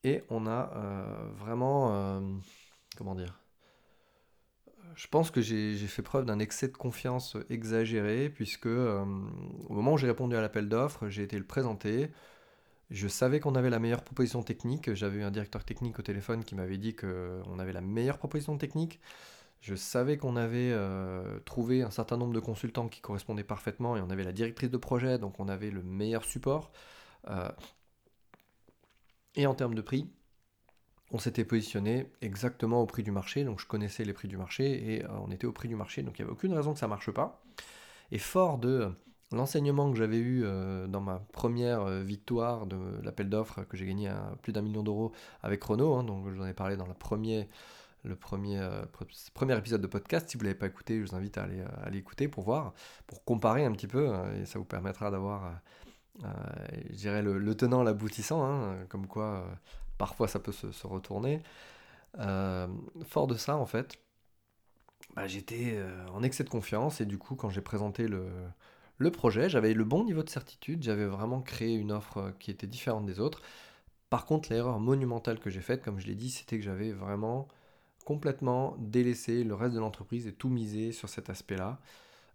Et 0.04 0.24
on 0.30 0.48
a 0.48 0.72
euh, 0.76 1.30
vraiment, 1.36 1.94
euh, 1.94 2.22
comment 2.98 3.16
dire, 3.16 3.40
je 4.96 5.08
pense 5.08 5.32
que 5.32 5.42
j'ai 5.42 5.76
fait 5.78 6.02
preuve 6.02 6.26
d'un 6.26 6.40
excès 6.40 6.68
de 6.68 6.78
confiance 6.78 7.38
exagéré, 7.50 8.30
puisque 8.30 8.66
au 8.66 9.06
moment 9.74 9.94
où 9.94 9.98
j'ai 9.98 10.08
répondu 10.08 10.36
à 10.36 10.42
l'appel 10.42 10.70
d'offres, 10.70 11.10
j'ai 11.10 11.24
été 11.24 11.38
le 11.38 11.46
présenter. 11.46 12.12
Je 12.90 13.08
savais 13.08 13.40
qu'on 13.40 13.56
avait 13.56 13.70
la 13.70 13.80
meilleure 13.80 14.04
proposition 14.04 14.42
technique. 14.44 14.94
J'avais 14.94 15.20
eu 15.20 15.24
un 15.24 15.32
directeur 15.32 15.64
technique 15.64 16.00
au 16.00 16.02
téléphone 16.02 16.44
qui 16.44 16.56
m'avait 16.56 16.78
dit 16.78 16.96
qu'on 16.96 17.60
avait 17.60 17.74
la 17.74 17.82
meilleure 17.82 18.18
proposition 18.18 18.58
technique. 18.58 19.00
Je 19.62 19.76
savais 19.76 20.18
qu'on 20.18 20.36
avait 20.36 20.72
euh, 20.72 21.40
trouvé 21.42 21.84
un 21.84 21.92
certain 21.92 22.18
nombre 22.18 22.34
de 22.34 22.40
consultants 22.40 22.88
qui 22.88 23.02
correspondaient 23.02 23.44
parfaitement 23.44 23.98
et 23.98 24.02
on 24.02 24.10
avait 24.10 24.24
la 24.24 24.32
directrice 24.32 24.70
de 24.72 24.78
projet, 24.78 25.20
donc 25.20 25.40
on 25.40 25.50
avait 25.50 25.70
le 25.70 25.84
meilleur 25.84 26.24
support. 26.24 26.72
Euh, 27.28 27.50
et 29.36 29.46
en 29.46 29.54
termes 29.54 29.76
de 29.76 29.82
prix, 29.82 30.10
on 31.12 31.18
s'était 31.18 31.46
positionné 31.46 32.12
exactement 32.22 32.82
au 32.82 32.86
prix 32.86 33.04
du 33.04 33.12
marché, 33.12 33.44
donc 33.44 33.60
je 33.60 33.66
connaissais 33.66 34.06
les 34.06 34.14
prix 34.14 34.28
du 34.28 34.38
marché 34.38 34.94
et 34.94 35.04
euh, 35.04 35.10
on 35.26 35.32
était 35.32 35.48
au 35.48 35.52
prix 35.52 35.68
du 35.68 35.76
marché, 35.76 36.04
donc 36.04 36.20
il 36.20 36.22
n'y 36.22 36.26
avait 36.26 36.34
aucune 36.34 36.54
raison 36.54 36.74
que 36.74 36.80
ça 36.80 36.86
ne 36.86 36.92
marche 36.92 37.12
pas. 37.12 37.42
Et 38.12 38.20
fort 38.20 38.58
de 38.58 38.92
L'enseignement 39.32 39.92
que 39.92 39.98
j'avais 39.98 40.18
eu 40.18 40.44
euh, 40.44 40.88
dans 40.88 41.02
ma 41.02 41.20
première 41.20 41.82
euh, 41.82 42.02
victoire 42.02 42.66
de 42.66 42.78
l'appel 43.04 43.30
d'offres 43.30 43.62
que 43.64 43.78
j'ai 43.78 43.86
gagné 43.86 44.08
à 44.08 44.36
plus 44.42 44.54
d'un 44.54 44.64
million 44.64 44.82
d'euros 44.82 45.12
avec 45.44 45.64
Renault, 45.64 45.94
hein, 45.94 46.04
donc 46.04 46.28
je 46.30 46.34
vous 46.34 46.42
en 46.42 46.48
ai 46.48 46.54
parlé 46.54 46.78
dans 46.78 46.88
le 46.88 46.96
premier, 46.96 47.48
épisode 48.04 49.82
de 49.82 49.88
podcast. 49.88 50.28
Si 50.28 50.36
vous 50.36 50.42
ne 50.42 50.48
l'avez 50.48 50.58
pas 50.58 50.66
écouté, 50.66 51.00
je 51.00 51.06
vous 51.06 51.16
invite 51.16 51.38
à 51.38 51.44
aller, 51.44 51.62
à 51.62 52.28
pour 52.28 52.44
voir, 52.44 52.74
pour 53.06 53.24
comparer 53.24 53.66
un 53.66 53.72
petit 53.72 53.86
peu, 53.86 54.12
et 54.42 54.46
ça 54.48 54.58
vous 54.58 54.66
permettra 54.66 55.12
d'avoir, 55.12 55.62
je 56.24 56.96
dirais, 56.96 57.22
le, 57.22 57.56
tenant, 57.56 57.84
l'aboutissant, 57.84 58.44
hein, 58.44 58.78
comme 58.90 59.06
quoi 59.06 59.46
parfois 60.00 60.28
ça 60.28 60.40
peut 60.40 60.52
se, 60.52 60.88
retourner. 60.88 61.44
fort 63.06 63.28
de 63.28 63.36
ça, 63.36 63.58
en 63.58 63.68
fait, 63.68 64.00
bah, 65.16 65.28
j'étais 65.28 65.80
en 66.14 66.24
excès 66.24 66.44
de 66.44 66.50
confiance, 66.50 67.02
et 67.02 67.06
du 67.06 67.18
coup, 67.20 67.36
quand 67.36 67.50
j'ai 67.50 67.62
présenté 67.62 68.08
le 69.00 69.12
projet, 69.12 69.50
j'avais 69.50 69.74
le 69.74 69.86
bon 69.86 70.04
niveau 70.04 70.24
de 70.24 70.30
certitude, 70.30 70.84
j'avais 70.84 71.06
vraiment 71.06 71.42
créé 71.42 71.76
une 71.76 71.92
offre 71.92 72.18
euh, 72.18 72.32
qui 72.38 72.52
était 72.52 72.68
différente 72.68 73.06
des 73.06 73.20
autres. 73.20 73.42
Par 74.10 74.26
contre, 74.26 74.50
l'erreur 74.52 74.80
monumentale 74.80 75.40
que 75.40 75.50
j'ai 75.50 75.62
faite, 75.62 75.84
comme 75.84 76.00
je 76.00 76.08
l'ai 76.08 76.16
dit, 76.16 76.30
c'était 76.30 76.58
que 76.58 76.64
j'avais 76.64 76.92
vraiment 76.92 77.48
complètement 78.06 78.76
délaissé 78.80 79.44
le 79.44 79.54
reste 79.56 79.74
de 79.76 79.80
l'entreprise 79.80 80.28
et 80.28 80.34
tout 80.34 80.50
misé 80.50 80.92
sur 80.92 81.10
cet 81.10 81.30
aspect-là. 81.30 81.80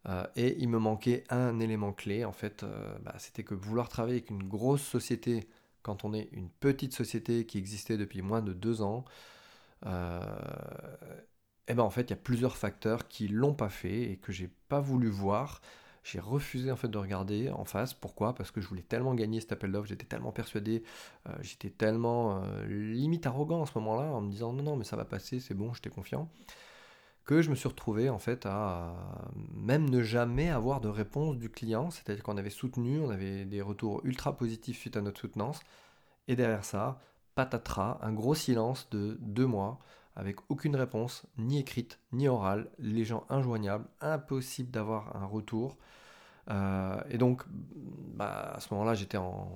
Euh, 0.08 0.26
et 0.36 0.56
il 0.58 0.68
me 0.68 0.78
manquait 0.78 1.24
un 1.30 1.60
élément 1.60 1.92
clé, 1.92 2.24
en 2.24 2.32
fait, 2.32 2.62
euh, 2.62 2.96
bah, 3.02 3.14
c'était 3.18 3.44
que 3.44 3.54
vouloir 3.54 3.88
travailler 3.88 4.16
avec 4.16 4.30
une 4.30 4.44
grosse 4.44 4.82
société 4.82 5.48
quand 5.84 6.04
on 6.04 6.12
est 6.12 6.28
une 6.32 6.50
petite 6.50 6.94
société 6.94 7.46
qui 7.46 7.58
existait 7.58 7.96
depuis 7.96 8.22
moins 8.22 8.42
de 8.42 8.52
deux 8.52 8.82
ans, 8.82 9.04
et 11.66 11.72
eh 11.72 11.74
ben 11.74 11.82
en 11.82 11.90
fait, 11.90 12.02
il 12.02 12.10
y 12.10 12.14
a 12.14 12.16
plusieurs 12.16 12.56
facteurs 12.56 13.08
qui 13.08 13.28
l'ont 13.28 13.54
pas 13.54 13.70
fait 13.70 14.10
et 14.10 14.16
que 14.16 14.32
j'ai 14.32 14.50
pas 14.68 14.80
voulu 14.80 15.08
voir. 15.08 15.62
J'ai 16.02 16.20
refusé 16.20 16.70
en 16.70 16.76
fait 16.76 16.88
de 16.88 16.98
regarder 16.98 17.48
en 17.50 17.64
face. 17.64 17.94
Pourquoi? 17.94 18.34
Parce 18.34 18.50
que 18.50 18.60
je 18.60 18.68
voulais 18.68 18.82
tellement 18.82 19.14
gagner 19.14 19.40
cet 19.40 19.52
appel 19.52 19.72
d'offres, 19.72 19.88
j'étais 19.88 20.04
tellement 20.04 20.32
persuadé, 20.32 20.82
euh, 21.26 21.32
j'étais 21.40 21.70
tellement 21.70 22.42
euh, 22.42 22.66
limite 22.66 23.26
arrogant 23.26 23.62
en 23.62 23.66
ce 23.66 23.72
moment-là, 23.78 24.12
en 24.12 24.20
me 24.20 24.30
disant 24.30 24.52
non, 24.52 24.62
non, 24.62 24.76
mais 24.76 24.84
ça 24.84 24.96
va 24.96 25.06
passer, 25.06 25.40
c'est 25.40 25.54
bon, 25.54 25.72
j'étais 25.72 25.88
confiant, 25.88 26.28
que 27.24 27.40
je 27.42 27.50
me 27.50 27.54
suis 27.54 27.68
retrouvé 27.68 28.10
en 28.10 28.18
fait 28.18 28.46
à 28.46 28.94
même 29.54 29.88
ne 29.88 30.02
jamais 30.02 30.50
avoir 30.50 30.80
de 30.80 30.88
réponse 30.88 31.38
du 31.38 31.48
client, 31.48 31.90
c'est-à-dire 31.90 32.22
qu'on 32.22 32.36
avait 32.36 32.50
soutenu, 32.50 33.00
on 33.00 33.10
avait 33.10 33.44
des 33.44 33.62
retours 33.62 34.00
ultra 34.04 34.36
positifs 34.36 34.78
suite 34.78 34.96
à 34.96 35.00
notre 35.00 35.20
soutenance, 35.20 35.60
et 36.28 36.36
derrière 36.36 36.64
ça, 36.64 37.00
patatras, 37.34 37.98
un 38.02 38.12
gros 38.12 38.34
silence 38.34 38.88
de 38.90 39.16
deux 39.20 39.46
mois 39.46 39.78
avec 40.16 40.36
aucune 40.48 40.76
réponse, 40.76 41.26
ni 41.38 41.58
écrite, 41.58 41.98
ni 42.12 42.28
orale, 42.28 42.70
les 42.78 43.04
gens 43.04 43.26
injoignables, 43.28 43.86
impossible 44.00 44.70
d'avoir 44.70 45.16
un 45.16 45.26
retour. 45.26 45.76
Euh, 46.50 47.00
et 47.10 47.18
donc, 47.18 47.42
bah, 48.14 48.52
à 48.54 48.60
ce 48.60 48.72
moment-là, 48.74 48.94
j'étais 48.94 49.16
en, 49.16 49.48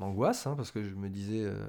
angoisse, 0.00 0.46
hein, 0.46 0.54
parce 0.56 0.70
que 0.70 0.84
je 0.84 0.94
me 0.94 1.08
disais, 1.08 1.42
euh, 1.44 1.66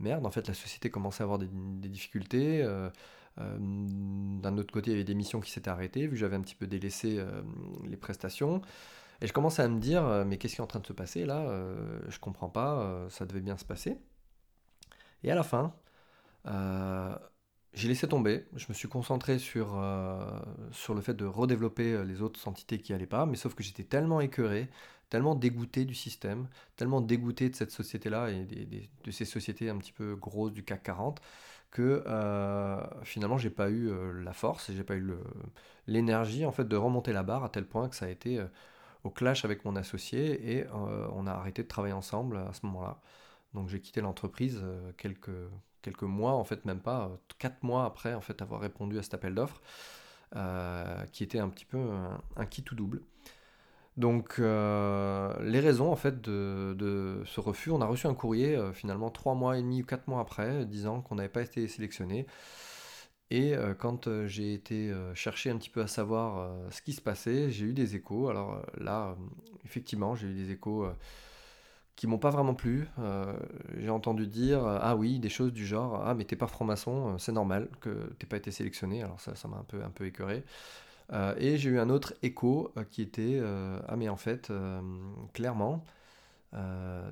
merde, 0.00 0.26
en 0.26 0.30
fait, 0.30 0.48
la 0.48 0.54
société 0.54 0.90
commençait 0.90 1.22
à 1.22 1.24
avoir 1.24 1.38
des, 1.38 1.48
difficultés. 1.88 2.62
Euh, 2.62 2.90
d'un 3.38 4.56
autre 4.58 4.72
côté, 4.72 4.90
il 4.90 4.94
y 4.94 4.96
avait 4.96 5.04
des 5.04 5.14
missions 5.14 5.40
qui 5.40 5.50
s'étaient 5.50 5.70
arrêtées, 5.70 6.02
vu 6.02 6.10
que 6.10 6.16
j'avais 6.16 6.36
un 6.36 6.40
petit 6.40 6.54
peu 6.54 6.66
délaissé 6.66 7.22
les 7.84 7.96
prestations. 7.96 8.62
Et 9.20 9.26
je 9.26 9.32
commençais 9.32 9.62
à 9.62 9.68
me 9.68 9.78
dire, 9.78 10.24
mais 10.26 10.38
qu'est-ce 10.38 10.54
qui 10.54 10.60
est 10.60 10.64
en 10.64 10.66
train 10.66 10.80
de 10.80 10.86
se 10.86 10.94
passer 10.94 11.26
là 11.26 11.46
Je 12.08 12.18
comprends 12.18 12.48
pas, 12.48 13.06
ça 13.10 13.26
devait 13.26 13.40
bien 13.42 13.58
se 13.58 13.64
passer. 13.64 13.98
Et 15.22 15.30
à 15.30 15.34
la 15.34 15.42
fin, 15.42 15.74
j'ai 17.76 17.88
laissé 17.88 18.08
tomber, 18.08 18.46
je 18.56 18.66
me 18.70 18.74
suis 18.74 18.88
concentré 18.88 19.38
sur, 19.38 19.78
euh, 19.78 20.40
sur 20.72 20.94
le 20.94 21.02
fait 21.02 21.12
de 21.14 21.26
redévelopper 21.26 21.92
euh, 21.92 22.04
les 22.04 22.22
autres 22.22 22.48
entités 22.48 22.78
qui 22.78 22.92
n'allaient 22.92 23.06
pas, 23.06 23.26
mais 23.26 23.36
sauf 23.36 23.54
que 23.54 23.62
j'étais 23.62 23.84
tellement 23.84 24.22
écœuré, 24.22 24.70
tellement 25.10 25.34
dégoûté 25.34 25.84
du 25.84 25.94
système, 25.94 26.48
tellement 26.76 27.02
dégoûté 27.02 27.50
de 27.50 27.54
cette 27.54 27.70
société-là 27.70 28.30
et 28.30 28.46
de 28.46 29.10
ces 29.10 29.26
sociétés 29.26 29.68
un 29.68 29.76
petit 29.76 29.92
peu 29.92 30.16
grosses 30.16 30.52
du 30.52 30.64
CAC 30.64 30.84
40, 30.84 31.20
euh, 31.82 32.80
finalement 33.02 33.38
j'ai 33.38 33.50
pas 33.50 33.70
eu 33.70 33.90
la 34.22 34.32
force 34.32 34.70
et 34.70 34.74
j'ai 34.74 34.84
pas 34.84 34.96
eu 34.96 35.12
l'énergie 35.86 36.44
en 36.46 36.52
fait 36.52 36.66
de 36.66 36.76
remonter 36.76 37.12
la 37.12 37.22
barre 37.22 37.44
à 37.44 37.48
tel 37.48 37.66
point 37.66 37.88
que 37.88 37.96
ça 37.96 38.06
a 38.06 38.08
été 38.08 38.44
au 39.04 39.10
clash 39.10 39.44
avec 39.44 39.64
mon 39.64 39.76
associé 39.76 40.58
et 40.58 40.66
on 40.72 41.26
a 41.26 41.32
arrêté 41.32 41.62
de 41.62 41.68
travailler 41.68 41.94
ensemble 41.94 42.38
à 42.38 42.52
ce 42.52 42.66
moment-là. 42.66 43.00
Donc 43.54 43.68
j'ai 43.68 43.80
quitté 43.80 44.00
l'entreprise 44.00 44.62
quelques, 45.86 46.02
mois, 46.02 46.32
en 46.32 46.44
fait 46.44 46.64
même 46.64 46.80
pas, 46.80 47.06
euh, 47.06 47.16
quatre 47.38 47.62
mois 47.62 47.84
après 47.84 48.14
en 48.14 48.20
fait 48.20 48.42
avoir 48.42 48.60
répondu 48.60 48.98
à 48.98 49.02
cet 49.02 49.14
appel 49.14 49.34
d'offres, 49.34 49.60
euh, 50.34 51.04
qui 51.12 51.22
était 51.22 51.38
un 51.38 51.48
petit 51.48 51.64
peu 51.64 51.78
un, 52.36 52.46
kit 52.46 52.62
tout 52.62 52.74
double. 52.74 53.02
Donc 53.96 54.36
euh, 54.38 55.34
les 55.42 55.60
raisons 55.60 55.90
en 55.90 55.96
fait 55.96 56.20
de, 56.20 57.22
ce 57.24 57.40
refus, 57.40 57.70
on 57.70 57.80
a 57.80 57.86
reçu 57.86 58.06
un 58.06 58.14
courrier 58.14 58.58
finalement 58.74 59.10
trois 59.10 59.34
mois 59.34 59.58
et 59.58 59.62
demi 59.62 59.82
ou 59.82 59.86
quatre 59.86 60.06
mois 60.08 60.20
après, 60.20 60.66
disant 60.66 61.00
qu'on 61.00 61.14
n'avait 61.16 61.28
pas 61.28 61.42
été 61.42 61.66
sélectionné. 61.68 62.26
Et 63.30 63.54
quand 63.80 64.08
j'ai 64.26 64.54
été 64.54 64.94
chercher 65.14 65.50
un 65.50 65.56
petit 65.56 65.70
peu 65.70 65.80
à 65.82 65.88
savoir 65.88 66.48
ce 66.70 66.80
qui 66.82 66.92
se 66.92 67.00
passait, 67.00 67.50
j'ai 67.50 67.64
eu 67.66 67.72
des 67.72 67.96
échos. 67.96 68.28
Alors 68.28 68.64
là, 68.78 69.16
effectivement, 69.64 70.14
j'ai 70.14 70.28
eu 70.28 70.34
des 70.34 70.52
échos 70.52 70.86
qui 71.96 72.06
m'ont 72.06 72.18
pas 72.18 72.30
vraiment 72.30 72.54
plu. 72.54 72.86
Euh, 72.98 73.34
j'ai 73.78 73.90
entendu 73.90 74.26
dire 74.26 74.64
euh, 74.64 74.78
ah 74.80 74.94
oui 74.96 75.18
des 75.18 75.30
choses 75.30 75.52
du 75.52 75.66
genre 75.66 76.02
ah 76.04 76.14
mais 76.14 76.24
t'es 76.24 76.36
pas 76.36 76.46
franc-maçon, 76.46 77.14
euh, 77.14 77.18
c'est 77.18 77.32
normal 77.32 77.68
que 77.80 78.12
t'aies 78.18 78.26
pas 78.26 78.36
été 78.36 78.50
sélectionné. 78.50 79.02
Alors 79.02 79.20
ça 79.20 79.34
ça 79.34 79.48
m'a 79.48 79.56
un 79.56 79.64
peu 79.64 79.82
un 79.82 79.90
peu 79.90 80.06
écœuré. 80.06 80.44
Et 81.12 81.56
j'ai 81.56 81.70
eu 81.70 81.78
un 81.78 81.90
autre 81.90 82.14
écho 82.22 82.72
qui 82.90 83.02
était 83.02 83.40
ah 83.88 83.96
mais 83.96 84.08
en 84.08 84.16
fait 84.16 84.52
clairement 85.32 85.84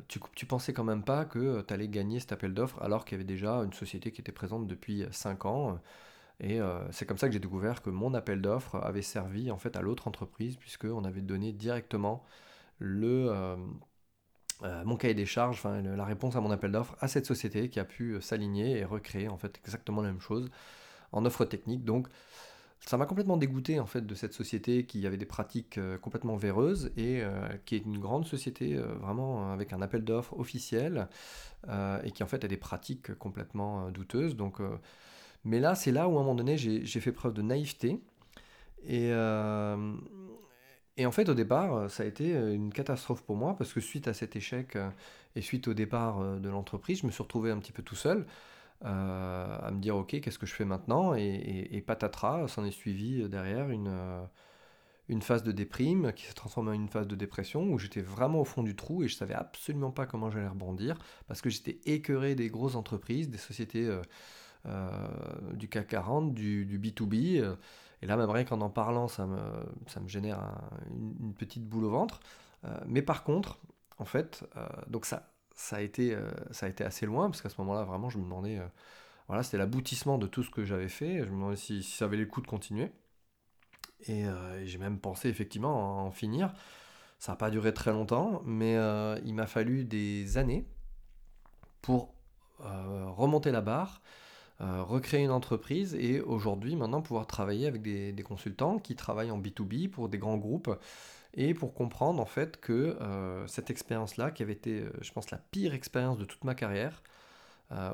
tu, 0.09 0.21
tu 0.35 0.47
pensais 0.47 0.73
quand 0.73 0.85
même 0.85 1.05
pas 1.05 1.25
que 1.25 1.63
tu 1.63 1.75
allais 1.75 1.89
gagner 1.89 2.21
cet 2.21 2.33
appel 2.33 2.55
d'offres 2.55 2.83
alors 2.83 3.05
qu'il 3.05 3.17
y 3.17 3.21
avait 3.21 3.25
déjà 3.25 3.57
une 3.59 3.73
société 3.73 4.11
qui 4.13 4.21
était 4.21 4.33
présente 4.33 4.67
depuis 4.67 5.05
5 5.11 5.45
ans. 5.47 5.79
Et 6.41 6.61
c'est 6.91 7.07
comme 7.07 7.19
ça 7.19 7.29
que 7.29 7.33
j'ai 7.33 7.41
découvert 7.41 7.83
que 7.83 7.91
mon 7.91 8.15
appel 8.15 8.43
d'offres 8.43 8.77
avait 8.77 9.03
servi 9.03 9.51
en 9.51 9.59
fait 9.59 9.77
à 9.77 9.83
l'autre 9.83 10.09
entreprise 10.09 10.57
puisqu'on 10.57 11.05
avait 11.05 11.23
donné 11.23 11.53
directement 11.53 12.25
le 12.79 13.31
euh, 14.63 14.85
mon 14.85 14.97
cahier 14.97 15.15
des 15.15 15.27
charges, 15.27 15.57
enfin, 15.57 15.83
la 15.83 16.05
réponse 16.05 16.37
à 16.37 16.41
mon 16.41 16.51
appel 16.51 16.71
d'offres 16.73 16.97
à 17.01 17.09
cette 17.09 17.27
société 17.27 17.69
qui 17.69 17.81
a 17.81 17.85
pu 17.85 18.13
euh, 18.13 18.21
s'aligner 18.21 18.79
et 18.79 18.85
recréer 18.85 19.29
en 19.29 19.37
fait 19.37 19.59
exactement 19.59 20.01
la 20.01 20.09
même 20.09 20.21
chose 20.21 20.51
en 21.13 21.25
offre 21.25 21.45
technique. 21.45 21.85
Donc 21.85 22.09
ça 22.87 22.97
m'a 22.97 23.07
complètement 23.07 23.37
dégoûté 23.37 23.81
en 23.81 23.87
fait 23.87 24.07
de 24.07 24.15
cette 24.15 24.33
société 24.35 24.85
qui 24.85 25.07
avait 25.07 25.17
des 25.17 25.27
pratiques 25.27 25.79
euh, 25.79 25.97
complètement 25.99 26.37
véreuses 26.37 26.93
et 26.97 27.23
qui 27.65 27.77
est 27.77 27.85
une 27.85 27.99
grande 27.99 28.27
société 28.27 28.77
vraiment 28.77 29.53
avec 29.53 29.73
un 29.73 29.83
appel 29.83 30.05
d'offres 30.05 30.39
officiel 30.39 31.09
et 31.69 32.11
qui 32.11 32.23
en 32.23 32.27
fait 32.27 32.45
a 32.45 32.49
des 32.49 32.57
pratiques 32.57 33.15
complètement 33.15 33.91
douteuses. 33.91 34.37
Donc, 34.37 34.59
mais 35.45 35.61
là, 35.61 35.75
c'est 35.75 35.93
là 35.93 36.09
où 36.09 36.19
à 36.19 36.21
un 36.21 36.25
moment 36.25 36.35
donné 36.35 36.59
j'ai 36.59 37.01
fait 37.01 37.13
preuve 37.13 37.33
de 37.33 37.43
naïveté 37.43 38.01
et 40.97 41.07
en 41.07 41.11
fait, 41.11 41.29
au 41.29 41.35
départ, 41.35 41.75
euh, 41.75 41.89
ça 41.89 42.05
a 42.05 42.07
été 42.07 42.35
euh, 42.35 42.55
une 42.55 42.73
catastrophe 42.73 43.23
pour 43.23 43.37
moi 43.37 43.57
parce 43.57 43.73
que 43.73 43.81
suite 43.81 44.07
à 44.07 44.15
cet 44.15 44.37
échec 44.37 44.77
euh, 44.77 44.89
et 45.35 45.41
suite 45.41 45.67
au 45.67 45.75
départ 45.75 46.39
de 46.39 46.49
l'entreprise, 46.49 47.01
je 47.01 47.07
me 47.07 47.11
suis 47.11 47.23
retrouvé 47.23 47.51
un 47.51 47.59
petit 47.59 47.73
peu 47.73 47.83
tout 47.83 47.97
seul 47.97 48.25
à 48.85 49.71
me 49.73 49.81
dire 49.81 49.97
ok, 49.97 50.21
qu'est-ce 50.21 50.39
que 50.39 50.47
je 50.47 50.55
fais 50.55 50.65
maintenant 50.65 51.15
et, 51.15 51.83
patatras, 51.87 52.49
s'en 52.49 52.65
est 52.65 52.71
suivi 52.71 53.29
derrière 53.29 53.71
une, 53.71 54.27
une 55.09 55.23
phase 55.23 55.43
de 55.43 55.53
déprime 55.53 56.13
qui 56.13 56.27
s'est 56.27 56.35
transformée 56.35 56.71
en 56.71 56.75
une 56.75 56.89
phase 56.89 57.07
de 57.07 57.17
dépression 57.17 57.65
où 57.65 57.79
j'étais 57.79 58.03
vraiment 58.03 58.41
au 58.41 58.45
fond 58.45 58.63
du 58.63 58.77
trou 58.77 59.03
et 59.03 59.09
je 59.09 59.15
savais 59.15 59.35
absolument 59.35 59.91
pas 59.91 60.07
comment 60.07 60.31
j'allais 60.31 60.49
rebondir 60.49 60.99
parce 61.27 61.41
que 61.41 61.51
j'étais 61.51 61.81
écœuré 61.87 62.35
des 62.35 62.49
grosses 62.49 62.77
entreprises, 62.77 63.31
des 63.31 63.39
sociétés 63.39 63.91
du 65.55 65.69
CAC 65.69 65.89
40, 65.89 66.35
du, 66.35 66.67
du 66.67 66.79
B2B. 66.79 67.57
Et 68.05 68.07
là, 68.07 68.19
même 68.19 68.29
rien 68.29 68.45
qu'en 68.45 68.61
en 68.61 68.69
parlant, 68.69 69.09
ça 69.09 69.27
me, 69.27 69.41
ça 69.87 69.99
me 69.99 70.09
génère 70.09 70.39
une, 70.91 71.33
petite 71.33 71.67
boule 71.67 71.85
au 71.85 71.91
ventre. 71.91 72.21
Euh, 72.67 72.79
mais 72.87 73.01
par 73.01 73.25
contre, 73.25 73.59
en 73.97 74.05
fait, 74.05 74.45
euh, 74.59 74.67
donc 74.89 75.07
ça, 75.07 75.34
ça, 75.55 75.77
a 75.77 75.81
été, 75.81 76.15
euh, 76.15 76.31
ça 76.51 76.67
a 76.67 76.69
été 76.69 76.85
assez 76.85 77.07
loin, 77.07 77.31
parce 77.31 77.43
qu'à 77.43 77.49
ce 77.49 77.61
moment-là, 77.61 77.85
vraiment, 77.85 78.11
je 78.11 78.19
me 78.19 78.25
demandais, 78.25 78.61
voilà, 79.29 79.43
c'était 79.43 79.59
l'aboutissement 79.59 80.19
de 80.19 80.27
tout 80.27 80.43
ce 80.43 80.51
que 80.51 80.65
j'avais 80.65 80.89
fait. 80.89 81.19
Je 81.19 81.31
me 81.31 81.37
demandais 81.37 81.57
si, 81.57 81.83
ça 81.83 82.07
avait 82.07 82.17
le 82.17 82.27
coup 82.27 82.41
de 82.41 82.47
continuer. 82.47 82.91
Et, 84.07 84.25
j'ai 84.65 84.79
même 84.79 84.99
pensé 84.99 85.29
effectivement 85.29 86.07
en 86.07 86.11
finir. 86.11 86.53
Ça 87.19 87.33
n'a 87.33 87.37
pas 87.37 87.51
duré 87.51 87.73
très 87.73 87.93
longtemps, 87.93 88.43
mais 88.45 88.75
il 89.25 89.35
m'a 89.35 89.47
fallu 89.47 89.85
des 89.85 90.37
années 90.37 90.67
pour 91.81 92.15
remonter 92.61 93.51
la 93.51 93.61
barre, 93.61 94.03
euh, 94.61 94.85
recréer 94.85 95.25
une 95.25 95.33
entreprise 95.33 95.97
et 95.97 96.21
aujourd'hui 96.21 96.77
maintenant 96.77 97.03
pouvoir 97.03 97.27
travailler 97.27 97.67
avec 97.67 97.83
des, 97.83 98.15
consultants 98.23 98.79
qui 98.79 98.95
travaillent 98.95 99.33
en 99.33 99.41
B2B 99.41 99.91
pour 99.91 100.09
des 100.09 100.19
grands 100.19 100.37
groupes 100.37 100.71
et 101.35 101.55
pour 101.55 101.75
comprendre 101.75 102.21
en 102.21 102.27
fait 102.27 102.61
que 102.61 102.73
euh, 102.73 103.47
cette 103.47 103.71
expérience-là, 103.71 104.31
qui 104.31 104.43
avait 104.43 104.53
été, 104.53 104.81
euh, 104.81 104.93
je 105.03 105.13
pense, 105.13 105.31
la 105.31 105.39
pire 105.39 105.75
expérience 105.75 106.19
de 106.19 106.25
toute 106.25 106.45
ma 106.45 106.55
carrière, 106.55 107.03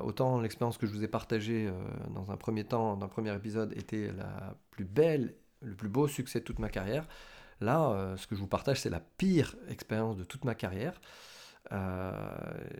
autant 0.03 0.39
l'expérience 0.39 0.77
que 0.77 0.85
je 0.85 0.91
vous 0.91 1.03
ai 1.03 1.07
partagée 1.07 1.71
dans 2.13 2.29
un 2.29 2.37
premier 2.37 2.65
temps, 2.65 2.95
dans 2.97 3.05
un 3.05 3.09
premier 3.09 3.33
épisode, 3.33 3.73
était 3.75 4.11
la 4.11 4.55
plus 4.69 4.85
belle, 4.85 5.33
le 5.61 5.73
plus 5.73 5.89
beau 5.89 6.07
succès 6.07 6.39
de 6.39 6.45
toute 6.45 6.59
ma 6.59 6.69
carrière. 6.69 7.07
Là, 7.61 8.13
ce 8.15 8.27
que 8.27 8.35
je 8.35 8.41
vous 8.41 8.47
partage, 8.47 8.79
c'est 8.79 8.91
la 8.91 8.99
pire 8.99 9.55
expérience 9.69 10.17
de 10.17 10.23
toute 10.23 10.45
ma 10.45 10.53
carrière. 10.53 11.01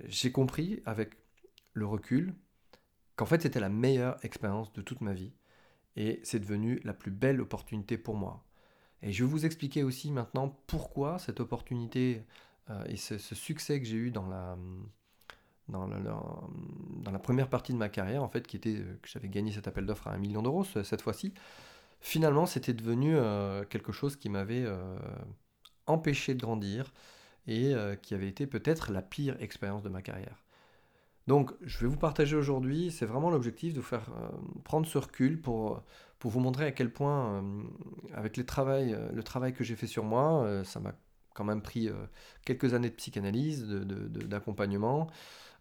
J'ai 0.06 0.32
compris 0.32 0.84
avec 0.86 1.15
le 1.74 1.88
recul 1.88 2.36
qu'en 3.15 3.25
fait 3.25 3.41
c'était 3.41 3.60
la 3.60 3.70
meilleure 3.70 4.24
expérience 4.24 4.72
de 4.74 4.82
toute 4.82 5.01
ma 5.01 5.13
vie 5.13 5.34
et 5.96 6.20
c'est 6.24 6.39
devenu 6.39 6.80
la 6.84 6.94
plus 6.94 7.12
belle 7.12 7.41
opportunité 7.41 7.98
pour 7.98 8.15
moi. 8.15 8.44
Et 9.03 9.12
je 9.12 9.24
vais 9.24 9.29
vous 9.29 9.46
expliquer 9.46 9.84
aussi 9.84 10.12
maintenant 10.12 10.55
pourquoi 10.67 11.20
cette 11.20 11.39
opportunité 11.39 12.24
euh, 12.70 12.84
et 12.86 12.98
ce, 12.98 13.17
succès 13.17 13.79
que 13.79 13.86
j'ai 13.86 13.98
eu 13.98 14.12
dans 14.12 14.27
la, 14.27 14.58
dans, 15.70 15.88
la 15.88 17.20
première 17.20 17.50
partie 17.50 17.74
de 17.74 17.77
ma 17.77 17.89
carrière, 17.89 18.24
en 18.24 18.29
fait, 18.29 18.46
qui 18.46 18.58
était 18.58 18.75
que 19.01 19.10
j'avais 19.10 19.29
gagné 19.29 19.51
cet 19.51 19.67
appel 19.67 19.86
d'offres 19.86 20.08
à 20.08 20.12
un 20.12 20.17
million 20.17 20.41
d'euros 20.41 20.63
cette 20.63 21.01
fois-ci, 21.01 21.34
finalement 22.00 22.46
c'était 22.46 22.74
devenu 22.74 23.15
euh, 23.15 23.63
quelque 23.65 23.91
chose 23.91 24.15
qui 24.15 24.29
m'avait 24.29 24.63
euh, 24.65 24.98
empêché 25.88 26.36
de 26.36 26.41
grandir 26.41 26.93
et 27.48 27.74
qui 28.03 28.13
avait 28.13 28.27
été 28.27 28.46
peut-être 28.46 28.91
la 28.91 29.01
pire 29.01 29.36
expérience 29.41 29.81
de 29.81 29.89
ma 29.89 30.03
carrière. 30.03 30.43
Donc, 31.28 31.51
je 31.62 31.78
vais 31.80 31.88
vous 31.88 31.98
partager 31.98 32.36
aujourd'hui, 32.36 32.92
c'est 32.92 33.06
vraiment 33.06 33.30
l'objectif 33.30 33.74
de 33.74 33.80
vous 33.80 33.86
faire 33.86 34.10
euh, 34.10 34.30
prendre 34.63 34.88
ce 34.88 34.98
recul 34.98 35.40
pour, 35.40 35.84
pour 36.20 36.32
vous 36.32 36.40
montrer 36.40 36.66
à 36.66 36.72
quel 36.72 36.92
point, 36.92 37.36
euh, 37.36 37.63
avec 38.13 38.38
les 38.38 38.46
travail, 38.46 38.94
euh, 38.94 39.12
le 39.13 39.24
travail 39.24 39.54
que 39.54 39.63
j'ai 39.63 39.75
fait 39.75 39.88
sur 39.88 40.04
moi, 40.04 40.63
ça 40.63 40.80
m'a 40.80 40.94
quand 41.34 41.44
même 41.44 41.62
pris 41.62 41.90
quelques 42.44 42.74
années 42.74 42.90
de 42.90 42.96
psychanalyse, 42.96 43.66
d'accompagnement. 43.66 45.08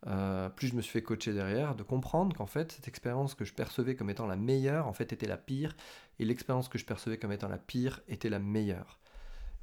De, 0.06 0.48
plus 0.48 0.68
je 0.68 0.74
me 0.74 0.80
suis 0.80 0.92
fait 0.92 1.02
coacher 1.02 1.32
derrière, 1.32 1.76
de 1.76 1.82
comprendre 1.82 2.34
qu'en 2.34 2.46
fait, 2.46 2.72
cette 2.72 2.88
expérience 2.88 3.34
que 3.34 3.44
je 3.44 3.52
percevais 3.52 3.94
comme 3.94 4.10
étant 4.10 4.26
la 4.26 4.36
meilleure, 4.36 4.88
en 4.88 4.92
fait, 4.92 5.12
était 5.12 5.28
la 5.28 5.36
pire, 5.36 5.76
et 6.18 6.24
l'expérience 6.24 6.68
que 6.68 6.78
je 6.78 6.86
percevais 6.86 7.18
comme 7.18 7.32
étant 7.32 7.48
la 7.48 7.58
pire 7.58 8.00
était 8.08 8.30
la 8.30 8.38
meilleure. 8.38 8.98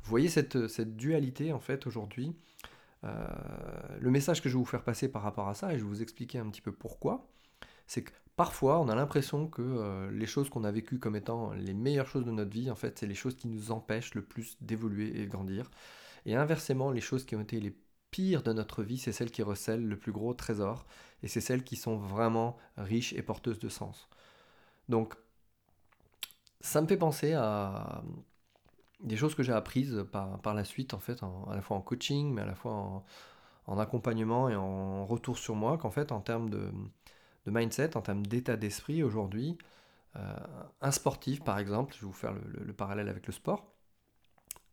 Vous 0.04 0.12
voyez 0.12 0.30
cette, 0.30 0.68
cette 0.70 0.96
dualité 0.96 1.52
en 1.52 1.60
fait 1.60 1.86
aujourd'hui. 1.88 2.34
Euh, 3.04 3.28
le 4.00 4.12
message 4.12 4.42
que 4.42 4.50
je 4.50 4.56
vais 4.56 4.60
vous 4.60 4.66
faire 4.66 4.84
passer 4.84 5.10
par 5.10 5.22
rapport 5.22 5.48
à 5.48 5.54
ça, 5.54 5.74
et 5.74 5.78
je 5.78 5.84
vais 5.84 5.90
vous 5.90 6.02
expliquer 6.02 6.40
un 6.40 6.50
petit 6.50 6.62
peu 6.62 6.72
pourquoi, 6.72 7.28
c'est 7.88 8.04
que 8.04 8.12
parfois 8.36 8.80
on 8.80 8.90
a 8.90 8.96
l'impression 8.96 9.48
que 9.48 9.62
euh, 9.62 10.12
les 10.12 10.26
choses 10.26 10.50
qu'on 10.50 10.64
a 10.64 10.72
vécues 10.72 11.00
comme 11.00 11.16
étant 11.16 11.54
les 11.54 11.74
meilleures 11.74 12.08
choses 12.08 12.26
de 12.26 12.32
notre 12.32 12.52
vie, 12.52 12.72
en 12.72 12.76
fait, 12.76 13.00
c'est 13.00 13.08
les 13.08 13.16
choses 13.16 13.36
qui 13.36 13.48
nous 13.48 13.72
empêchent 13.72 14.16
le 14.16 14.24
plus 14.24 14.58
d'évoluer 14.62 15.20
et 15.20 15.26
de 15.26 15.32
grandir. 15.32 15.70
Et 16.26 16.36
inversement, 16.36 16.92
les 16.92 17.02
choses 17.02 17.26
qui 17.26 17.36
ont 17.36 17.42
été 17.42 17.60
les 17.60 17.76
pires 18.12 18.44
de 18.44 18.54
notre 18.54 18.84
vie, 18.84 18.98
c'est 18.98 19.12
celles 19.12 19.32
qui 19.32 19.44
recèlent 19.44 19.86
le 19.88 19.98
plus 19.98 20.12
gros 20.12 20.34
trésor, 20.34 20.86
et 21.24 21.28
c'est 21.28 21.42
celles 21.42 21.64
qui 21.64 21.76
sont 21.76 21.98
vraiment 21.98 22.58
riches 22.78 23.14
et 23.14 23.22
porteuses 23.22 23.60
de 23.60 23.70
sens. 23.70 24.10
Donc, 24.90 25.16
ça 26.62 26.82
me 26.82 26.88
fait 26.88 26.98
penser 26.98 27.34
à 27.34 28.04
des 29.00 29.16
choses 29.16 29.36
que 29.36 29.44
j'ai 29.44 29.54
apprises 29.54 30.06
par, 30.12 30.40
par 30.42 30.54
la 30.54 30.64
suite, 30.64 30.94
en 30.94 31.00
fait, 31.00 31.22
à 31.24 31.56
la 31.56 31.62
fois 31.62 31.78
en 31.78 31.82
coaching, 31.82 32.34
mais 32.34 32.42
à 32.42 32.46
la 32.46 32.56
fois 32.56 33.04
en, 33.66 33.80
accompagnement 33.80 34.50
et 34.50 34.56
en 34.56 35.06
retour 35.06 35.38
sur 35.38 35.56
moi, 35.56 35.78
qu'en 35.78 35.92
fait, 35.92 36.12
en 36.12 36.22
termes 36.22 36.50
de, 36.50 36.72
mindset, 37.46 37.96
en 37.96 38.02
termes 38.02 38.26
d'état 38.26 38.58
d'esprit 38.58 39.04
aujourd'hui, 39.04 39.58
euh, 40.16 40.36
un 40.82 40.92
sportif, 40.92 41.44
par 41.44 41.60
exemple, 41.60 41.94
je 41.94 42.02
vais 42.02 42.08
vous 42.08 42.14
faire 42.14 42.34
le, 42.34 42.74
parallèle 42.74 43.10
avec 43.10 43.28
le 43.28 43.34
sport, 43.34 43.72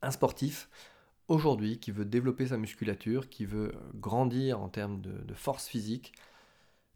un 0.02 0.10
sportif, 0.10 0.68
aujourd'hui, 1.28 1.78
qui 1.78 1.90
veut 1.90 2.04
développer 2.04 2.48
sa 2.48 2.56
musculature, 2.56 3.28
qui 3.28 3.46
veut 3.46 3.72
grandir 3.94 4.60
en 4.60 4.68
termes 4.68 5.00
de, 5.00 5.12
de 5.12 5.34
force 5.34 5.66
physique, 5.66 6.12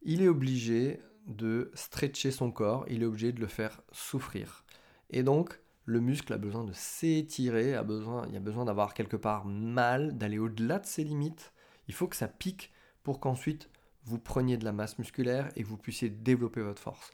il 0.02 0.23
est 0.23 0.28
obligé 0.28 1.00
de 1.26 1.70
stretcher 1.75 2.30
son 2.30 2.50
corps, 2.50 2.85
il 2.88 3.02
est 3.02 3.06
obligé 3.06 3.32
de 3.32 3.40
le 3.40 3.47
faire 3.47 3.80
souffrir. 3.92 4.64
Et 5.11 5.23
donc, 5.23 5.61
le 5.88 6.00
muscle 6.00 6.35
a 6.35 6.38
besoin 6.38 6.64
de 6.64 6.73
s'étirer, 6.75 7.75
a 7.75 7.83
besoin, 7.83 8.26
il 8.28 8.37
a 8.37 8.40
besoin 8.40 8.66
d'avoir 8.66 8.92
quelque 8.92 9.16
part 9.16 9.47
mal, 9.47 10.18
d'aller 10.18 10.38
au-delà 10.38 10.78
de 10.78 10.85
ses 10.85 11.02
limites. 11.02 11.54
Il 11.88 11.95
faut 11.95 12.07
que 12.07 12.16
ça 12.16 12.28
pique 12.28 12.71
pour 13.02 13.21
qu'ensuite 13.21 13.71
vous 14.04 14.18
preniez 14.18 14.59
de 14.59 14.66
la 14.66 14.73
masse 14.73 14.99
musculaire 14.99 15.50
et 15.57 15.62
que 15.62 15.66
vous 15.66 15.78
puissiez 15.78 16.11
développer 16.11 16.61
votre 16.61 16.83
force. 16.83 17.11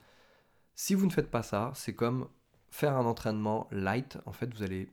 Si 0.75 0.97
vous 0.97 1.07
ne 1.07 1.13
faites 1.13 1.31
pas 1.31 1.45
ça, 1.45 1.71
c'est 1.77 1.95
comme 1.95 2.27
faire 2.69 2.97
un 2.97 3.07
entraînement 3.07 3.69
light. 3.71 4.19
En 4.27 4.33
fait, 4.33 4.53
vous 4.53 4.65
allez 4.65 4.93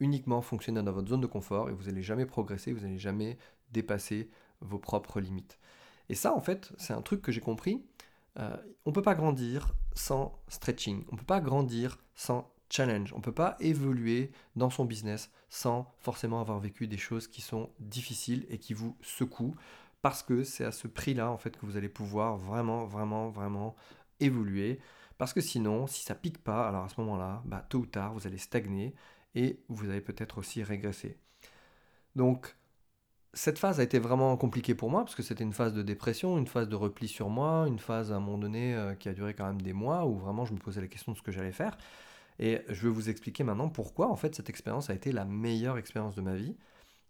uniquement 0.00 0.42
fonctionner 0.42 0.82
dans 0.82 0.92
votre 0.92 1.08
zone 1.08 1.22
de 1.22 1.26
confort 1.26 1.70
et 1.70 1.72
vous 1.72 1.84
n'allez 1.84 2.02
jamais 2.02 2.26
progresser, 2.26 2.74
vous 2.74 2.80
n'allez 2.80 2.98
jamais 2.98 3.38
dépasser 3.70 4.28
vos 4.60 4.78
propres 4.78 5.18
limites. 5.18 5.58
Et 6.10 6.14
ça, 6.14 6.34
en 6.34 6.40
fait, 6.40 6.74
c'est 6.76 6.92
un 6.92 7.00
truc 7.00 7.22
que 7.22 7.32
j'ai 7.32 7.40
compris. 7.40 7.86
Euh, 8.38 8.54
on 8.84 8.90
ne 8.90 8.94
peut 8.94 9.00
pas 9.00 9.14
grandir 9.14 9.72
sans 9.94 10.38
stretching. 10.48 11.06
On 11.08 11.14
ne 11.14 11.20
peut 11.20 11.24
pas 11.24 11.40
grandir 11.40 11.98
sans 12.14 12.53
On 12.82 13.18
ne 13.18 13.22
peut 13.22 13.32
pas 13.32 13.56
évoluer 13.60 14.32
dans 14.56 14.70
son 14.70 14.84
business 14.84 15.30
sans 15.48 15.92
forcément 15.98 16.40
avoir 16.40 16.58
vécu 16.58 16.86
des 16.88 16.98
choses 16.98 17.28
qui 17.28 17.40
sont 17.40 17.70
difficiles 17.78 18.46
et 18.48 18.58
qui 18.58 18.74
vous 18.74 18.96
secouent. 19.02 19.54
Parce 20.02 20.22
que 20.22 20.44
c'est 20.44 20.64
à 20.64 20.72
ce 20.72 20.86
prix-là, 20.86 21.30
en 21.30 21.38
fait, 21.38 21.56
que 21.56 21.64
vous 21.64 21.76
allez 21.76 21.88
pouvoir 21.88 22.36
vraiment, 22.36 22.84
vraiment, 22.84 23.30
vraiment 23.30 23.74
évoluer. 24.20 24.80
Parce 25.18 25.32
que 25.32 25.40
sinon, 25.40 25.86
si 25.86 26.02
ça 26.02 26.14
pique 26.14 26.38
pas, 26.38 26.68
alors 26.68 26.84
à 26.84 26.88
ce 26.88 27.00
moment-là, 27.00 27.42
bah, 27.46 27.64
tôt 27.68 27.78
ou 27.78 27.86
tard, 27.86 28.12
vous 28.12 28.26
allez 28.26 28.38
stagner 28.38 28.94
et 29.34 29.60
vous 29.68 29.88
allez 29.88 30.00
peut-être 30.00 30.38
aussi 30.38 30.62
régresser. 30.62 31.16
Donc, 32.16 32.56
cette 33.32 33.58
phase 33.58 33.80
a 33.80 33.82
été 33.82 33.98
vraiment 33.98 34.36
compliquée 34.36 34.74
pour 34.74 34.90
moi 34.90 35.04
parce 35.04 35.14
que 35.14 35.22
c'était 35.22 35.44
une 35.44 35.52
phase 35.52 35.72
de 35.74 35.82
dépression, 35.82 36.38
une 36.38 36.46
phase 36.46 36.68
de 36.68 36.76
repli 36.76 37.08
sur 37.08 37.30
moi, 37.30 37.66
une 37.66 37.78
phase 37.78 38.12
à 38.12 38.16
un 38.16 38.20
moment 38.20 38.38
donné 38.38 38.74
euh, 38.74 38.94
qui 38.94 39.08
a 39.08 39.12
duré 39.12 39.34
quand 39.34 39.46
même 39.46 39.62
des 39.62 39.72
mois 39.72 40.06
où 40.06 40.16
vraiment 40.18 40.44
je 40.44 40.52
me 40.52 40.58
posais 40.58 40.80
la 40.80 40.86
question 40.86 41.12
de 41.12 41.16
ce 41.16 41.22
que 41.22 41.32
j'allais 41.32 41.52
faire. 41.52 41.76
Et 42.38 42.62
je 42.68 42.86
vais 42.86 42.92
vous 42.92 43.10
expliquer 43.10 43.44
maintenant 43.44 43.68
pourquoi 43.68 44.08
en 44.08 44.16
fait 44.16 44.34
cette 44.34 44.50
expérience 44.50 44.90
a 44.90 44.94
été 44.94 45.12
la 45.12 45.24
meilleure 45.24 45.78
expérience 45.78 46.14
de 46.14 46.20
ma 46.20 46.34
vie. 46.34 46.56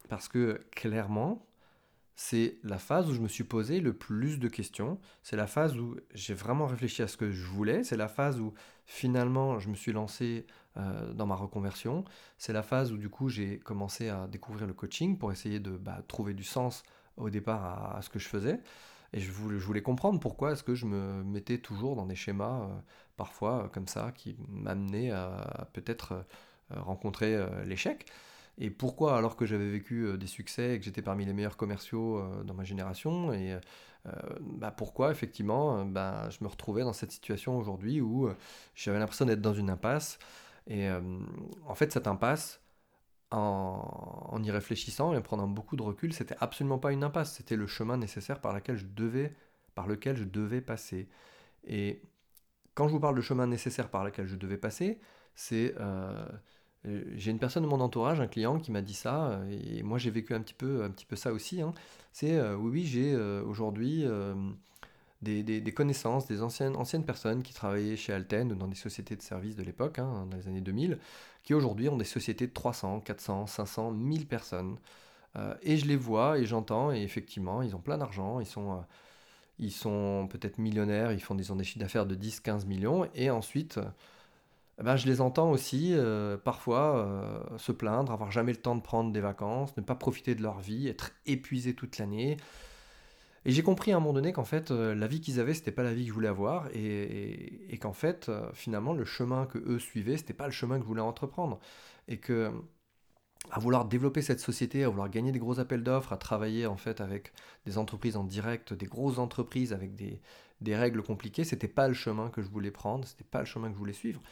Parce 0.08 0.28
que 0.28 0.66
clairement, 0.70 1.46
c'est 2.16 2.58
la 2.62 2.78
phase 2.78 3.08
où 3.08 3.14
je 3.14 3.20
me 3.20 3.28
suis 3.28 3.44
posé 3.44 3.80
le 3.80 3.92
plus 3.92 4.38
de 4.38 4.48
questions. 4.48 4.98
C'est 5.22 5.36
la 5.36 5.46
phase 5.46 5.76
où 5.76 5.96
j'ai 6.14 6.34
vraiment 6.34 6.66
réfléchi 6.66 7.02
à 7.02 7.08
ce 7.08 7.16
que 7.16 7.30
je 7.30 7.44
voulais. 7.44 7.82
C'est 7.82 7.96
la 7.96 8.08
phase 8.08 8.40
où 8.40 8.54
finalement 8.86 9.58
je 9.58 9.68
me 9.68 9.74
suis 9.74 9.92
lancé 9.92 10.46
euh, 10.76 11.12
dans 11.12 11.26
ma 11.26 11.34
reconversion. 11.34 12.04
C'est 12.38 12.52
la 12.52 12.62
phase 12.62 12.92
où 12.92 12.98
du 12.98 13.08
coup 13.08 13.28
j'ai 13.28 13.58
commencé 13.58 14.08
à 14.08 14.28
découvrir 14.28 14.66
le 14.66 14.74
coaching 14.74 15.18
pour 15.18 15.32
essayer 15.32 15.58
de 15.58 15.72
bah, 15.76 16.02
trouver 16.06 16.34
du 16.34 16.44
sens 16.44 16.84
au 17.16 17.30
départ 17.30 17.96
à, 17.96 18.02
ce 18.02 18.10
que 18.10 18.18
je 18.18 18.28
faisais. 18.28 18.60
Et 19.14 19.20
je 19.20 19.30
voulais, 19.30 19.80
comprendre 19.80 20.20
pourquoi 20.20 20.52
est-ce 20.52 20.62
que 20.62 20.74
je 20.74 20.86
me 20.86 21.22
mettais 21.22 21.58
toujours 21.58 21.96
dans 21.96 22.04
des 22.04 22.16
schémas, 22.16 22.62
euh, 22.62 22.74
parfois 23.16 23.64
euh, 23.64 23.68
comme 23.68 23.86
ça, 23.86 24.12
qui 24.12 24.36
m'amenaient 24.48 25.10
à, 25.10 25.68
peut-être 25.72 26.24
rencontrer 26.70 27.36
l'échec. 27.66 28.06
Et 28.58 28.70
pourquoi, 28.70 29.16
alors 29.16 29.36
que 29.36 29.46
j'avais 29.46 29.70
vécu 29.70 30.16
des 30.18 30.26
succès 30.26 30.74
et 30.74 30.78
que 30.78 30.84
j'étais 30.84 31.02
parmi 31.02 31.24
les 31.24 31.32
meilleurs 31.32 31.56
commerciaux 31.56 32.22
dans 32.44 32.54
ma 32.54 32.64
génération, 32.64 33.32
et 33.32 33.58
bah 34.40 34.70
pourquoi 34.70 35.10
effectivement 35.10 35.84
bah, 35.84 36.30
je 36.30 36.38
me 36.42 36.48
retrouvais 36.48 36.82
dans 36.82 36.94
cette 36.94 37.12
situation 37.12 37.58
aujourd'hui 37.58 38.00
où 38.00 38.30
j'avais 38.74 38.98
l'impression 38.98 39.26
d'être 39.26 39.42
dans 39.42 39.52
une 39.52 39.68
impasse 39.68 40.18
et 40.66 40.88
euh, 40.88 41.00
en 41.66 41.74
fait, 41.74 41.92
cette 41.92 42.06
impasse, 42.06 42.60
en, 43.34 44.42
y 44.42 44.50
réfléchissant 44.50 45.12
et 45.12 45.16
en 45.16 45.22
prenant 45.22 45.48
beaucoup 45.48 45.76
de 45.76 45.82
recul, 45.82 46.12
c'était 46.12 46.36
absolument 46.40 46.78
pas 46.78 46.92
une 46.92 47.04
impasse, 47.04 47.34
c'était 47.34 47.56
le 47.56 47.66
chemin 47.66 47.96
nécessaire 47.96 48.40
par, 48.40 48.52
lequel 48.52 48.76
je 48.76 48.86
devais, 48.86 49.34
par 49.74 49.86
lequel 49.86 50.16
je 50.16 50.24
devais 50.24 50.60
passer. 50.60 51.08
Et 51.66 52.02
quand 52.74 52.88
je 52.88 52.92
vous 52.92 53.00
parle 53.00 53.16
de 53.16 53.20
chemin 53.20 53.46
nécessaire 53.46 53.88
par 53.88 54.04
lequel 54.04 54.26
je 54.26 54.36
devais 54.36 54.58
passer, 54.58 55.00
c'est 55.34 55.74
euh, 55.80 56.26
j'ai 56.84 57.30
une 57.30 57.38
personne 57.38 57.62
de 57.62 57.68
mon 57.68 57.80
entourage, 57.80 58.20
un 58.20 58.26
client 58.26 58.58
qui 58.58 58.70
m'a 58.70 58.82
dit 58.82 58.94
ça, 58.94 59.40
et 59.50 59.82
moi 59.82 59.98
j'ai 59.98 60.10
vécu 60.10 60.34
un 60.34 60.40
petit 60.40 60.54
peu, 60.54 60.90
ça 61.14 61.32
aussi. 61.32 61.62
Hein. 61.62 61.72
C'est 62.12 62.36
euh, 62.36 62.56
oui, 62.56 62.70
oui, 62.72 62.84
j'ai 62.84 63.16
aujourd'hui 63.16 64.04
des, 65.24 65.72
connaissances, 65.72 66.26
des 66.26 66.42
anciennes, 66.42 67.04
personnes 67.04 67.42
qui 67.42 67.52
travaillaient 67.52 67.96
chez 67.96 68.12
Alten 68.12 68.52
ou 68.52 68.54
dans 68.54 68.68
des 68.68 68.76
sociétés 68.76 69.16
de 69.16 69.22
services 69.22 69.56
de 69.56 69.62
l'époque, 69.62 69.98
hein, 69.98 70.26
dans 70.30 70.36
les 70.36 70.46
années 70.46 70.60
2000, 70.60 70.98
qui 71.42 71.54
aujourd'hui 71.54 71.88
ont 71.88 71.96
des 71.96 72.04
sociétés 72.04 72.46
de 72.46 72.52
300, 72.52 73.00
400, 73.00 73.46
500, 73.46 73.90
1000 73.92 74.26
personnes. 74.26 74.76
Euh, 75.36 75.54
et 75.62 75.76
je 75.76 75.86
les 75.86 75.96
vois 75.96 76.38
et 76.38 76.46
j'entends, 76.46 76.92
et 76.92 77.02
effectivement, 77.02 77.62
ils 77.62 77.74
ont 77.74 77.80
plein 77.80 77.98
d'argent, 77.98 78.40
ils 78.40 78.46
sont, 78.46 78.72
euh, 78.74 78.80
ils 79.58 79.72
sont 79.72 80.28
peut-être 80.30 80.58
millionnaires, 80.58 81.12
ils 81.12 81.20
font 81.20 81.34
des, 81.34 81.44
des 81.44 81.64
chiffres 81.64 81.80
d'affaires 81.80 82.06
de 82.06 82.14
10, 82.14 82.40
15 82.40 82.66
millions, 82.66 83.08
et 83.14 83.30
ensuite, 83.30 83.80
eh 84.78 84.82
ben, 84.82 84.96
je 84.96 85.06
les 85.06 85.20
entends 85.20 85.50
aussi 85.50 85.92
euh, 85.94 86.36
parfois 86.36 87.44
se 87.58 87.72
plaindre, 87.72 88.12
avoir 88.12 88.30
jamais 88.30 88.52
le 88.52 88.60
temps 88.60 88.76
de 88.76 88.82
prendre 88.82 89.12
des 89.12 89.20
vacances, 89.20 89.76
ne 89.76 89.82
pas 89.82 89.94
profiter 89.96 90.34
de 90.34 90.42
leur 90.42 90.60
vie, 90.60 90.88
être 90.88 91.12
épuisés 91.26 91.74
toute 91.74 91.98
l'année. 91.98 92.36
Et 93.46 93.52
j'ai 93.52 93.62
compris 93.62 93.92
à 93.92 93.96
un 93.96 94.00
moment 94.00 94.14
donné 94.14 94.32
qu'en 94.32 94.44
fait, 94.44 94.70
euh, 94.70 94.94
la 94.94 95.06
vie 95.06 95.20
qu'ils 95.20 95.38
avaient, 95.40 95.54
c'était 95.54 95.72
pas 95.72 95.82
la 95.82 95.92
vie 95.92 96.02
que 96.04 96.08
je 96.08 96.14
voulais 96.14 96.28
avoir, 96.28 96.68
et, 96.74 97.78
qu'en 97.80 97.92
fait, 97.92 98.28
euh, 98.28 98.50
finalement, 98.54 98.94
le 98.94 99.04
chemin 99.04 99.46
que 99.46 99.58
eux 99.58 99.78
suivaient, 99.78 100.16
c'était 100.16 100.34
pas 100.34 100.46
le 100.46 100.52
chemin 100.52 100.76
que 100.76 100.82
je 100.82 100.88
voulais 100.88 101.02
entreprendre. 101.02 101.60
Et 102.08 102.18
que 102.18 102.50
à 103.50 103.58
vouloir 103.60 103.84
développer 103.84 104.22
cette 104.22 104.40
société, 104.40 104.84
à 104.84 104.88
vouloir 104.88 105.10
gagner 105.10 105.32
des 105.32 105.38
gros 105.38 105.60
appels 105.60 105.82
d'offres, 105.82 106.12
à 106.12 106.16
travailler 106.16 106.66
en 106.66 106.76
fait 106.78 107.00
avec 107.02 107.32
des 107.66 107.76
entreprises 107.78 108.16
en 108.16 108.24
direct, 108.24 108.72
des 108.72 108.86
grosses 108.86 109.18
entreprises 109.18 109.72
avec 109.74 109.94
des, 109.94 110.20
des 110.62 110.74
règles 110.76 111.02
compliquées, 111.02 111.44
c'était 111.44 111.68
pas 111.68 111.88
le 111.88 111.94
chemin 111.94 112.30
que 112.30 112.42
je 112.42 112.48
voulais 112.48 112.70
prendre, 112.70 113.06
c'était 113.06 113.24
pas 113.24 113.40
le 113.40 113.44
chemin 113.44 113.68
que 113.68 113.74
je 113.74 113.78
voulais 113.78 113.92
suivre. 113.92 114.22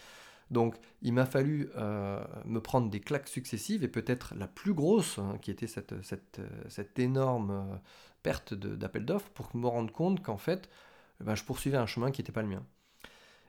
Donc 0.53 0.77
il 1.01 1.15
m'a 1.15 1.27
fallu 1.27 1.71
euh, 1.77 2.23
me 2.45 2.61
prendre 2.61 2.91
des 2.91 3.01
claques 3.01 3.29
successives 3.29 3.83
et 3.83 3.89
peut-être 3.89 4.35
la 4.37 4.47
plus 4.47 4.75
grosse, 4.75 5.19
hein, 5.19 5.39
qui 5.41 5.51
était 5.51 5.67
cette, 5.67 5.95
cette 6.69 6.99
énorme 6.99 7.81
perte 8.23 8.55
d'appel 8.55 9.05
d'offres 9.05 9.31
pour 9.31 9.55
me 9.57 9.67
rendre 9.67 9.93
compte 9.93 10.23
qu'en 10.23 10.37
fait, 10.37 10.69
eh 11.21 11.25
ben, 11.25 11.35
je 11.35 11.43
poursuivais 11.43 11.79
un 11.79 11.87
chemin 11.87 12.11
qui 12.11 12.21
n'était 12.21 12.33
pas 12.33 12.43
le 12.43 12.49
mien. 12.49 12.65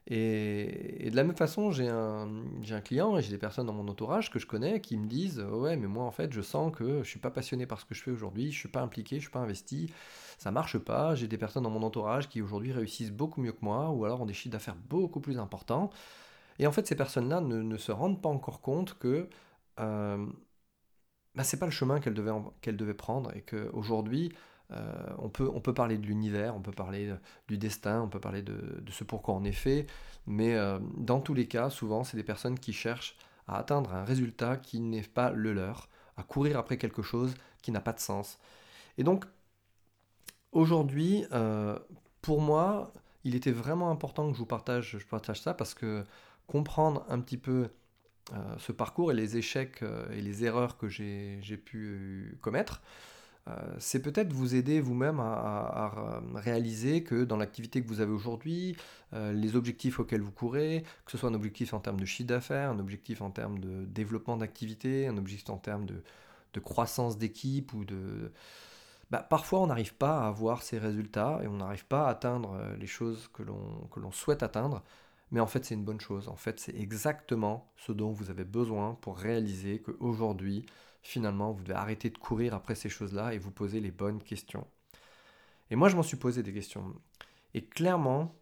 Et, 0.08 1.10
de 1.10 1.16
la 1.16 1.24
même 1.24 1.36
façon, 1.36 1.72
j'ai 1.72 1.88
un, 1.88 2.28
un, 2.70 2.82
client 2.82 3.18
et 3.18 3.22
j'ai 3.22 3.30
des 3.30 3.38
personnes 3.38 3.68
dans 3.68 3.74
mon 3.74 3.88
entourage 3.88 4.30
que 4.30 4.40
je 4.40 4.46
connais 4.46 4.82
qui 4.82 4.98
me 4.98 5.08
disent 5.08 5.40
Ouais, 5.40 5.78
mais 5.78 5.88
moi 5.88 6.04
en 6.04 6.12
fait, 6.12 6.34
je 6.34 6.42
sens 6.42 6.74
que 6.76 6.86
je 6.86 7.00
ne 7.00 7.04
suis 7.04 7.20
pas 7.20 7.32
passionné 7.32 7.66
par 7.66 7.80
ce 7.80 7.86
que 7.86 7.96
je 7.96 8.04
fais 8.04 8.12
aujourd'hui, 8.12 8.46
je 8.46 8.58
ne 8.58 8.60
suis 8.60 8.70
pas 8.70 8.82
impliqué, 8.82 9.16
je 9.16 9.18
ne 9.18 9.22
suis 9.22 9.32
pas 9.32 9.40
investi, 9.40 9.94
ça 10.38 10.52
marche 10.52 10.78
pas. 10.78 11.16
J'ai 11.16 11.28
des 11.28 11.38
personnes 11.38 11.64
dans 11.64 11.70
mon 11.70 11.84
entourage 11.84 12.28
qui 12.28 12.42
aujourd'hui 12.42 12.74
réussissent 12.74 13.12
beaucoup 13.12 13.42
mieux 13.42 13.54
que 13.54 13.64
moi 13.64 13.90
ou 13.92 14.04
alors 14.06 14.22
ont 14.22 14.26
des 14.26 14.34
chiffres 14.34 14.54
d'affaires 14.54 14.78
beaucoup 14.90 15.22
plus 15.22 15.38
importants. 15.38 15.90
Et 16.60 16.68
en 16.68 16.72
fait, 16.72 16.88
ces 16.88 16.96
personnes-là 16.96 17.42
ne, 17.42 17.78
se 17.78 17.92
rendent 17.92 18.22
pas 18.22 18.30
encore 18.30 18.62
compte 18.62 18.98
que 18.98 19.30
euh, 19.80 20.26
bah, 21.36 21.44
c'est 21.44 21.58
pas 21.58 21.66
le 21.66 21.72
chemin 21.72 22.00
qu'elles 22.00 22.14
devaient, 22.14 22.94
prendre 22.94 23.36
et 23.36 23.42
qu'aujourd'hui, 23.42 24.32
euh, 24.72 24.94
on, 25.18 25.30
peut, 25.30 25.50
on 25.54 25.62
peut 25.62 25.74
parler 25.74 25.98
de 25.98 26.06
l'univers, 26.06 26.56
on 26.56 26.62
peut 26.62 26.72
parler 26.72 27.14
du 27.48 27.58
destin, 27.58 28.02
on 28.02 28.08
peut 28.08 28.20
parler 28.20 28.42
de, 28.42 28.84
ce 28.90 29.04
pourquoi 29.04 29.34
on 29.34 29.44
est 29.44 29.52
fait, 29.52 29.88
mais 30.28 30.56
euh, 30.56 30.80
dans 30.98 31.20
tous 31.20 31.34
les 31.34 31.48
cas, 31.48 31.70
souvent, 31.70 32.04
c'est 32.04 32.18
des 32.18 32.24
personnes 32.24 32.60
qui 32.60 32.74
cherchent 32.74 33.18
à 33.48 33.58
atteindre 33.58 33.94
un 33.94 34.04
résultat 34.04 34.58
qui 34.58 34.80
n'est 34.80 35.02
pas 35.02 35.32
le 35.32 35.54
leur, 35.54 35.90
à 36.18 36.24
courir 36.24 36.58
après 36.58 36.78
quelque 36.78 37.02
chose 37.02 37.34
qui 37.62 37.72
n'a 37.72 37.82
pas 37.82 37.94
de 37.94 38.00
sens. 38.00 38.40
Et 38.98 39.04
donc, 39.04 39.26
aujourd'hui, 40.52 41.26
euh, 41.32 41.78
pour 42.22 42.42
moi, 42.42 42.94
il 43.24 43.36
était 43.36 43.52
vraiment 43.52 43.90
important 43.90 44.28
que 44.28 44.34
je 44.34 44.40
vous 44.40 44.46
partage, 44.46 44.98
je 45.00 45.06
partage 45.06 45.42
ça 45.42 45.54
parce 45.54 45.74
que 45.74 46.04
comprendre 46.48 47.06
un 47.10 47.20
petit 47.20 47.38
peu 47.38 47.70
ce 48.58 48.72
parcours 48.72 49.12
et 49.12 49.16
les 49.16 49.38
échecs 49.38 49.84
et 50.12 50.22
les 50.22 50.46
erreurs 50.46 50.78
que 50.78 50.88
j'ai 50.88 51.58
pu 51.64 52.38
commettre, 52.42 52.82
c'est 53.78 54.02
peut-être 54.02 54.32
vous 54.32 54.56
aider 54.56 54.80
vous-même 54.80 55.20
à, 55.20 55.92
réaliser 56.36 57.04
que 57.04 57.26
dans 57.26 57.36
l'activité 57.36 57.84
que 57.84 57.88
vous 57.88 58.00
avez 58.00 58.14
aujourd'hui, 58.14 58.78
les 59.12 59.56
objectifs 59.58 60.00
auxquels 60.00 60.22
vous 60.22 60.32
courez, 60.32 60.84
que 61.06 61.12
ce 61.12 61.18
soit 61.18 61.30
un 61.30 61.34
objectif 61.34 61.74
en 61.74 61.80
termes 61.80 62.00
de 62.00 62.06
chiffre 62.06 62.30
d'affaires, 62.30 62.70
un 62.70 62.80
objectif 62.80 63.22
en 63.22 63.30
termes 63.30 63.60
de 63.60 63.84
développement 63.86 64.38
d'activité, 64.38 65.08
un 65.08 65.18
objectif 65.18 65.50
en 65.50 65.58
termes 65.58 65.86
de, 65.86 66.02
de 66.54 66.60
croissance 66.60 67.18
d'équipe 67.18 67.74
ou 67.74 67.84
de... 67.86 68.32
Bah, 69.12 69.26
parfois 69.28 69.60
on 69.60 69.68
n'arrive 69.68 69.94
pas 69.94 70.24
à 70.24 70.28
avoir 70.28 70.64
ces 70.64 70.80
résultats 70.80 71.40
et 71.44 71.48
on 71.48 71.58
n'arrive 71.58 71.86
pas 71.86 72.08
à 72.08 72.10
atteindre 72.10 72.54
euh, 72.54 72.76
les 72.78 72.88
choses 72.88 73.30
que 73.34 73.44
l'on 73.44 74.12
souhaite 74.12 74.42
atteindre, 74.42 74.82
mais 75.34 75.40
en 75.40 75.48
fait 75.48 75.66
c'est 75.66 75.74
une 75.74 75.84
bonne 75.84 76.00
chose. 76.00 76.30
En 76.30 76.38
fait 76.38 76.60
c'est 76.60 76.76
exactement 76.76 77.74
ce 77.76 77.92
dont 77.92 78.12
vous 78.12 78.30
avez 78.30 78.46
besoin 78.46 78.94
pour 79.02 79.18
réaliser 79.18 79.82
qu'aujourd'hui, 79.82 80.66
finalement, 81.02 81.52
vous 81.52 81.64
devez 81.64 81.74
arrêter 81.74 82.10
de 82.12 82.18
courir 82.18 82.54
après 82.54 82.76
ces 82.76 82.88
choses-là 82.88 83.34
et 83.34 83.40
vous 83.40 83.52
poser 83.52 83.82
les 83.82 83.92
bonnes 83.92 84.22
questions. 84.24 84.66
Et 85.72 85.76
moi 85.76 85.90
je 85.90 85.96
m'en 85.96 86.04
suis 86.04 86.18
posé 86.18 86.44
des 86.44 86.54
questions. 86.54 86.96
Et 87.56 87.66
clairement, 87.66 88.36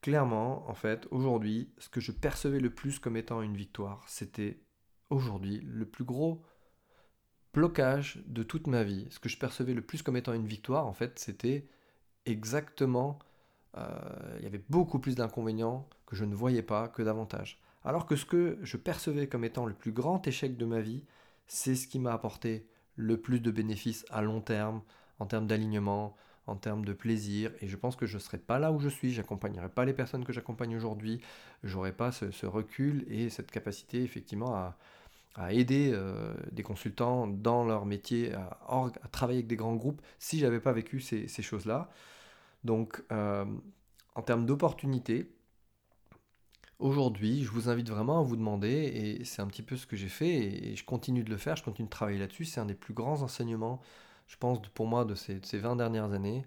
clairement, 0.00 0.68
en 0.70 0.74
fait, 0.74 1.08
aujourd'hui, 1.10 1.72
ce 1.78 1.88
que 1.88 2.00
je 2.00 2.12
percevais 2.12 2.60
le 2.60 2.70
plus 2.70 3.00
comme 3.00 3.16
étant 3.16 3.42
une 3.42 3.56
victoire, 3.56 4.04
c'était 4.06 4.60
aujourd'hui 5.10 5.60
le 5.64 5.86
plus 5.86 6.04
gros 6.04 6.42
blocage 7.52 8.22
de 8.26 8.44
toute 8.44 8.68
ma 8.68 8.84
vie, 8.84 9.08
ce 9.10 9.18
que 9.18 9.28
je 9.28 9.38
percevais 9.38 9.74
le 9.74 9.82
plus 9.82 10.02
comme 10.02 10.16
étant 10.16 10.34
une 10.34 10.46
victoire, 10.46 10.86
en 10.86 10.92
fait, 10.92 11.18
c'était 11.18 11.66
exactement... 12.26 13.18
Euh, 13.78 14.36
il 14.38 14.44
y 14.44 14.46
avait 14.46 14.62
beaucoup 14.68 14.98
plus 14.98 15.14
d'inconvénients 15.14 15.88
que 16.06 16.16
je 16.16 16.24
ne 16.24 16.34
voyais 16.34 16.62
pas 16.62 16.88
que 16.88 17.02
d'avantages. 17.02 17.60
Alors 17.84 18.06
que 18.06 18.16
ce 18.16 18.24
que 18.24 18.58
je 18.62 18.76
percevais 18.76 19.28
comme 19.28 19.44
étant 19.44 19.66
le 19.66 19.74
plus 19.74 19.92
grand 19.92 20.26
échec 20.26 20.56
de 20.56 20.64
ma 20.64 20.80
vie, 20.80 21.04
c'est 21.46 21.74
ce 21.74 21.86
qui 21.86 21.98
m'a 21.98 22.12
apporté 22.12 22.66
le 22.96 23.16
plus 23.16 23.40
de 23.40 23.50
bénéfices 23.50 24.04
à 24.10 24.22
long 24.22 24.40
terme, 24.40 24.82
en 25.18 25.26
termes 25.26 25.46
d'alignement, 25.46 26.16
en 26.48 26.56
termes 26.56 26.84
de 26.84 26.92
plaisir. 26.92 27.52
Et 27.60 27.68
je 27.68 27.76
pense 27.76 27.94
que 27.94 28.06
je 28.06 28.14
ne 28.14 28.20
serais 28.20 28.38
pas 28.38 28.58
là 28.58 28.72
où 28.72 28.80
je 28.80 28.88
suis, 28.88 29.12
j'accompagnerais 29.12 29.68
pas 29.68 29.84
les 29.84 29.92
personnes 29.92 30.24
que 30.24 30.32
j'accompagne 30.32 30.76
aujourd'hui, 30.76 31.20
j'aurais 31.62 31.92
pas 31.92 32.10
ce, 32.10 32.46
recul 32.46 33.04
et 33.08 33.30
cette 33.30 33.50
capacité 33.50 34.02
effectivement 34.02 34.54
à, 34.54 34.76
aider 35.50 35.92
euh, 35.92 36.34
des 36.50 36.64
consultants 36.64 37.28
dans 37.28 37.64
leur 37.64 37.86
métier, 37.86 38.34
à, 38.34 38.58
travailler 39.12 39.38
avec 39.38 39.46
des 39.46 39.54
grands 39.54 39.76
groupes, 39.76 40.02
si 40.18 40.40
j'avais 40.40 40.58
pas 40.58 40.72
vécu 40.72 41.00
ces, 41.00 41.28
choses-là. 41.28 41.88
Donc, 42.68 43.02
euh, 43.12 43.46
en 44.14 44.20
termes 44.20 44.44
d'opportunités, 44.44 45.34
aujourd'hui, 46.78 47.42
je 47.42 47.50
vous 47.50 47.70
invite 47.70 47.88
vraiment 47.88 48.20
à 48.20 48.22
vous 48.22 48.36
demander, 48.36 48.68
et 48.68 49.24
c'est 49.24 49.40
un 49.40 49.46
petit 49.46 49.62
peu 49.62 49.74
ce 49.74 49.86
que 49.86 49.96
j'ai 49.96 50.10
fait, 50.10 50.34
et, 50.34 50.76
je 50.76 50.84
continue 50.84 51.24
de 51.24 51.30
le 51.30 51.38
faire, 51.38 51.56
je 51.56 51.64
continue 51.64 51.86
de 51.86 51.90
travailler 51.90 52.18
là-dessus, 52.18 52.44
c'est 52.44 52.60
un 52.60 52.66
des 52.66 52.74
plus 52.74 52.92
grands 52.92 53.22
enseignements, 53.22 53.80
je 54.26 54.36
pense, 54.36 54.58
pour 54.74 54.86
moi, 54.86 55.06
de 55.06 55.14
ces, 55.14 55.40
ces 55.44 55.56
20 55.56 55.76
dernières 55.76 56.12
années, 56.12 56.44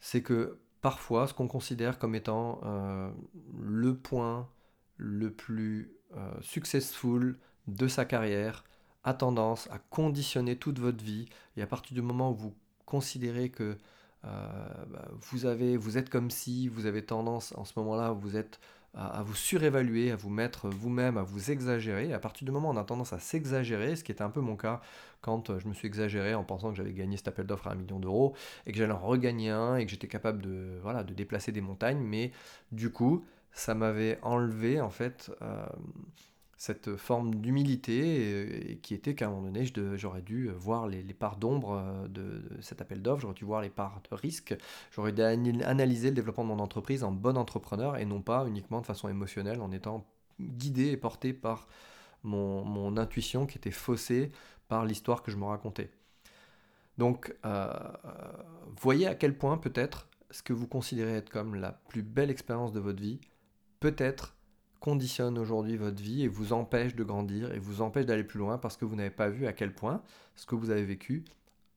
c'est 0.00 0.20
que 0.20 0.58
parfois, 0.80 1.28
ce 1.28 1.32
qu'on 1.32 1.46
considère 1.46 2.00
comme 2.00 2.16
étant 2.16 2.60
euh, 2.64 3.08
le 3.56 3.96
point 3.96 4.48
le 4.96 5.32
plus 5.32 5.92
successful, 6.40 7.38
de 7.68 7.86
sa 7.86 8.04
carrière 8.04 8.64
a 9.04 9.14
tendance 9.14 9.68
à 9.70 9.78
conditionner 9.78 10.56
toute 10.56 10.80
votre 10.80 11.04
vie. 11.04 11.26
Et 11.56 11.62
à 11.62 11.68
partir 11.68 11.94
du 11.94 12.02
moment 12.02 12.32
où 12.32 12.34
vous 12.34 12.54
considérez 12.84 13.50
que 13.50 13.62
euh, 13.62 13.76
bah, 14.22 15.08
vous, 15.12 15.46
avez, 15.46 15.76
vous 15.76 15.98
êtes 15.98 16.10
comme 16.10 16.30
si, 16.30 16.68
vous 16.68 16.86
avez 16.86 17.04
tendance 17.04 17.54
en 17.56 17.64
ce 17.64 17.72
moment-là, 17.78 18.12
vous 18.12 18.36
êtes 18.36 18.60
à, 18.94 19.22
vous 19.22 19.34
surévaluer, 19.34 20.10
à 20.10 20.16
vous 20.16 20.30
mettre 20.30 20.68
vous-même, 20.68 21.16
à 21.16 21.22
vous 21.22 21.50
exagérer. 21.50 22.08
Et 22.08 22.12
à 22.12 22.18
partir 22.18 22.44
du 22.44 22.50
moment 22.50 22.70
où 22.70 22.72
on 22.72 22.76
a 22.76 22.84
tendance 22.84 23.12
à 23.12 23.18
s'exagérer, 23.18 23.96
ce 23.96 24.04
qui 24.04 24.12
était 24.12 24.22
un 24.22 24.30
peu 24.30 24.40
mon 24.40 24.56
cas 24.56 24.80
quand 25.20 25.58
je 25.58 25.68
me 25.68 25.74
suis 25.74 25.86
exagéré 25.86 26.34
en 26.34 26.44
pensant 26.44 26.70
que 26.70 26.76
j'avais 26.76 26.92
gagné 26.92 27.16
cet 27.16 27.28
appel 27.28 27.46
d'offres 27.46 27.68
à 27.68 27.72
un 27.72 27.76
million 27.76 28.00
d'euros 28.00 28.34
et 28.66 28.72
que 28.72 28.78
j'allais 28.78 28.92
en 28.92 28.98
regagner 28.98 29.50
un 29.50 29.76
et 29.76 29.84
que 29.84 29.90
j'étais 29.90 30.08
capable 30.08 30.42
de, 30.42 30.78
voilà, 30.82 31.04
de 31.04 31.14
déplacer 31.14 31.52
des 31.52 31.60
montagnes, 31.60 32.00
mais 32.00 32.32
du 32.72 32.90
coup, 32.90 33.24
ça 33.52 33.74
m'avait 33.74 34.18
enlevé 34.22 34.80
en 34.80 34.90
fait 34.90 35.30
euh, 35.42 35.66
cette 36.60 36.96
forme 36.96 37.36
d'humilité 37.36 38.78
qui 38.82 38.92
était 38.92 39.14
qu'à 39.14 39.28
un 39.28 39.30
moment 39.30 39.44
donné, 39.44 39.64
j'aurais 39.96 40.20
dû 40.20 40.50
voir 40.50 40.88
les, 40.88 41.02
parts 41.14 41.38
d'ombre 41.38 41.72
euh, 41.72 42.06
de, 42.06 42.42
cet 42.60 42.82
appel 42.82 43.00
d'offres, 43.00 43.22
j'aurais 43.22 43.34
dû 43.34 43.46
voir 43.46 43.62
les 43.62 43.70
parts 43.70 44.02
de 44.10 44.14
risque, 44.14 44.54
j'aurais 44.90 45.12
dû 45.12 45.22
analyser 45.22 46.10
le 46.10 46.14
développement 46.14 46.44
de 46.44 46.48
mon 46.50 46.58
entreprise 46.58 47.02
en 47.02 47.12
bon 47.12 47.38
entrepreneur 47.38 47.96
et 47.96 48.04
non 48.04 48.20
pas 48.20 48.46
uniquement 48.46 48.82
de 48.82 48.84
façon 48.84 49.08
émotionnelle 49.08 49.62
en 49.62 49.72
étant 49.72 50.06
guidé 50.38 50.88
et 50.88 50.98
porté 50.98 51.32
par 51.32 51.66
mon, 52.24 52.94
intuition 52.98 53.46
qui 53.46 53.56
était 53.56 53.70
faussée 53.70 54.30
par 54.68 54.84
l'histoire 54.84 55.22
que 55.22 55.30
je 55.30 55.38
me 55.38 55.46
racontais. 55.46 55.90
Donc, 56.98 57.34
euh, 57.46 57.72
voyez 58.76 59.06
à 59.06 59.14
quel 59.14 59.38
point 59.38 59.56
peut-être 59.56 60.08
ce 60.30 60.42
que 60.42 60.52
vous 60.52 60.66
considérez 60.66 61.14
être 61.14 61.30
comme 61.30 61.54
la 61.54 61.72
plus 61.72 62.02
belle 62.02 62.30
expérience 62.30 62.74
de 62.74 62.80
votre 62.80 63.00
vie, 63.00 63.18
peut-être 63.80 64.36
conditionne 64.80 65.38
aujourd'hui 65.38 65.76
votre 65.76 66.02
vie 66.02 66.22
et 66.22 66.28
vous 66.28 66.52
empêche 66.52 66.94
de 66.94 67.04
grandir 67.04 67.52
et 67.52 67.58
vous 67.58 67.82
empêche 67.82 68.06
d'aller 68.06 68.24
plus 68.24 68.38
loin 68.38 68.58
parce 68.58 68.76
que 68.76 68.84
vous 68.84 68.96
n'avez 68.96 69.10
pas 69.10 69.28
vu 69.28 69.46
à 69.46 69.52
quel 69.52 69.74
point 69.74 70.02
ce 70.34 70.46
que 70.46 70.54
vous 70.54 70.70
avez 70.70 70.84
vécu 70.84 71.24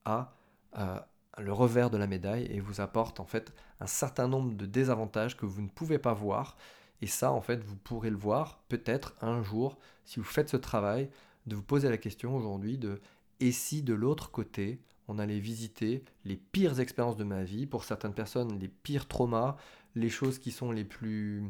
a 0.06 0.34
euh, 0.78 1.00
le 1.38 1.52
revers 1.52 1.90
de 1.90 1.98
la 1.98 2.08
médaille 2.08 2.46
et 2.46 2.60
vous 2.60 2.82
apporte 2.82 3.20
en 3.20 3.26
fait 3.26 3.54
un 3.82 3.88
certain 3.88 4.28
nombre 4.28 4.56
de 4.56 4.66
désavantages 4.66 5.36
que 5.36 5.46
vous 5.46 5.62
ne 5.62 5.68
pouvez 5.68 6.00
pas 6.00 6.14
voir. 6.14 6.58
Et 7.02 7.08
ça 7.08 7.32
en 7.32 7.42
fait 7.42 7.62
vous 7.64 7.76
pourrez 7.76 8.10
le 8.10 8.18
voir 8.18 8.64
peut-être 8.70 9.14
un 9.22 9.44
jour 9.44 9.78
si 10.06 10.20
vous 10.20 10.26
faites 10.26 10.50
ce 10.50 10.58
travail 10.58 11.10
de 11.46 11.56
vous 11.56 11.64
poser 11.64 11.90
la 11.90 11.98
question 11.98 12.36
aujourd'hui 12.36 12.78
de 12.78 13.02
et 13.42 13.52
si 13.52 13.82
de 13.82 13.94
l'autre 13.94 14.32
côté 14.32 14.80
on 15.10 15.20
allait 15.20 15.40
visiter 15.40 16.06
les 16.24 16.38
pires 16.38 16.80
expériences 16.80 17.18
de 17.18 17.26
ma 17.26 17.44
vie 17.44 17.66
pour 17.66 17.84
certaines 17.84 18.14
personnes 18.14 18.58
les 18.58 18.70
pires 18.70 19.10
traumas 19.10 19.58
les 19.96 20.10
choses 20.10 20.40
qui 20.40 20.52
sont 20.52 20.72
les 20.72 20.86
plus 20.86 21.44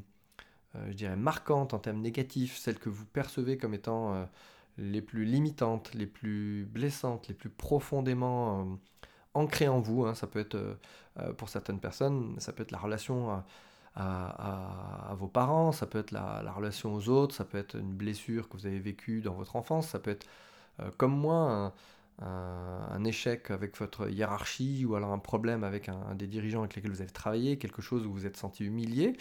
je 0.87 0.93
dirais, 0.93 1.15
marquantes 1.15 1.73
en 1.73 1.79
termes 1.79 2.01
négatifs, 2.01 2.57
celles 2.57 2.79
que 2.79 2.89
vous 2.89 3.05
percevez 3.05 3.57
comme 3.57 3.73
étant 3.73 4.13
euh, 4.13 4.25
les 4.77 5.01
plus 5.01 5.25
limitantes, 5.25 5.93
les 5.93 6.07
plus 6.07 6.65
blessantes, 6.65 7.27
les 7.27 7.33
plus 7.33 7.49
profondément 7.49 8.61
euh, 8.61 8.75
ancrées 9.33 9.67
en 9.67 9.79
vous. 9.79 10.05
Hein. 10.05 10.15
ça 10.15 10.27
peut 10.27 10.39
être, 10.39 10.79
pour 11.37 11.49
certaines 11.49 11.79
personnes, 11.79 12.35
ça 12.39 12.53
peut 12.53 12.63
être 12.63 12.71
la 12.71 12.79
relation 12.79 13.43
à, 13.95 15.15
vos 15.17 15.27
parents, 15.27 15.71
ça 15.71 15.85
peut 15.85 15.99
être 15.99 16.11
la, 16.11 16.51
relation 16.51 16.93
aux 16.93 17.09
autres, 17.09 17.35
ça 17.35 17.45
peut 17.45 17.57
être 17.57 17.75
une 17.75 17.93
blessure 17.93 18.49
que 18.49 18.57
vous 18.57 18.65
avez 18.65 18.79
vécue 18.79 19.21
dans 19.21 19.33
votre 19.33 19.55
enfance, 19.55 19.87
ça 19.87 19.99
peut 19.99 20.11
être, 20.11 20.27
comme 20.97 21.15
moi, 21.17 21.73
un, 22.19 23.03
échec 23.03 23.51
avec 23.51 23.77
votre 23.77 24.09
hiérarchie 24.09 24.85
ou 24.85 24.95
alors 24.95 25.11
un 25.11 25.19
problème 25.19 25.63
avec 25.63 25.89
un, 25.89 26.15
des 26.15 26.27
dirigeants 26.27 26.59
avec 26.59 26.75
lesquels 26.75 26.91
vous 26.91 27.01
avez 27.01 27.11
travaillé, 27.11 27.57
quelque 27.57 27.81
chose 27.81 28.05
où 28.05 28.09
vous 28.09 28.19
vous 28.19 28.25
êtes 28.25 28.37
senti 28.37 28.63
humilié, 28.63 29.17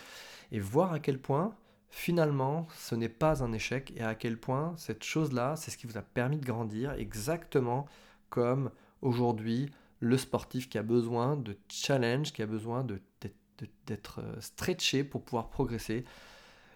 et 0.53 0.61
voir 0.61 0.93
à 0.93 1.01
quel 1.01 1.19
point 1.19 1.55
finalement 1.89 2.67
ce 2.75 2.95
n'est 2.95 3.09
pas 3.09 3.43
un 3.43 3.53
échec 3.53 3.93
et 3.97 4.03
à 4.03 4.15
quel 4.15 4.39
point 4.39 4.75
cette 4.77 5.05
chose-là, 5.05 5.57
c'est 5.57 5.71
ce 5.71 5.77
qui 5.77 5.87
vous 5.87 5.99
a 5.99 6.03
permis 6.03 6.39
de 6.39 6.47
grandir, 6.47 6.93
exactement 6.93 7.87
comme 8.31 8.71
aujourd'hui 9.03 9.71
le 10.01 10.17
sportif 10.17 10.69
qui 10.69 10.79
a 10.79 10.83
besoin 10.83 11.37
de 11.37 11.57
challenge, 11.69 12.33
qui 12.33 12.43
a 12.43 12.47
besoin 12.47 12.85
d'être 13.87 14.19
euh, 14.21 14.41
stretché 14.41 15.05
pour 15.05 15.23
pouvoir 15.23 15.49
progresser. 15.49 16.05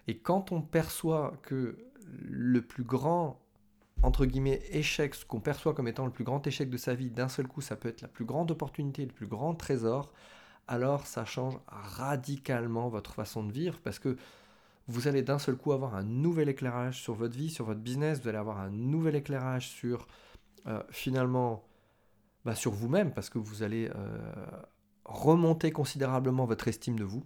Et 0.07 0.17
quand 0.17 0.53
on 0.53 0.61
perçoit 0.61 1.33
que 1.41 1.77
le 2.21 2.61
plus 2.61 2.83
grand 2.83 3.41
entre 4.03 4.25
guillemets, 4.25 4.61
échec, 4.71 5.15
ce 5.15 5.25
qu'on 5.25 5.39
perçoit 5.39 5.73
comme 5.73 5.87
étant 5.87 6.05
le 6.05 6.11
plus 6.11 6.23
grand 6.23 6.45
échec 6.45 6.69
de 6.69 6.77
sa 6.77 6.93
vie, 6.93 7.09
d'un 7.09 7.29
seul 7.29 7.47
coup, 7.47 7.61
ça 7.61 7.75
peut 7.75 7.89
être 7.89 8.01
la 8.01 8.07
plus 8.07 8.25
grande 8.25 8.51
opportunité, 8.51 9.05
le 9.05 9.11
plus 9.11 9.27
grand 9.27 9.55
trésor, 9.55 10.13
alors 10.67 11.07
ça 11.07 11.25
change 11.25 11.57
radicalement 11.67 12.89
votre 12.89 13.13
façon 13.13 13.43
de 13.43 13.51
vivre 13.51 13.79
parce 13.83 13.99
que 13.99 14.17
vous 14.87 15.07
allez 15.07 15.21
d'un 15.21 15.39
seul 15.39 15.55
coup 15.55 15.71
avoir 15.71 15.95
un 15.95 16.03
nouvel 16.03 16.49
éclairage 16.49 17.01
sur 17.01 17.13
votre 17.13 17.35
vie, 17.35 17.49
sur 17.49 17.65
votre 17.65 17.79
business, 17.79 18.21
vous 18.21 18.27
allez 18.27 18.37
avoir 18.37 18.59
un 18.59 18.69
nouvel 18.69 19.15
éclairage 19.15 19.69
sur 19.69 20.07
euh, 20.67 20.81
finalement 20.89 21.63
bah, 22.45 22.55
sur 22.55 22.71
vous-même 22.71 23.13
parce 23.13 23.29
que 23.29 23.37
vous 23.37 23.63
allez 23.63 23.89
euh, 23.95 24.17
remonter 25.05 25.71
considérablement 25.71 26.45
votre 26.45 26.67
estime 26.67 26.97
de 26.97 27.03
vous. 27.03 27.25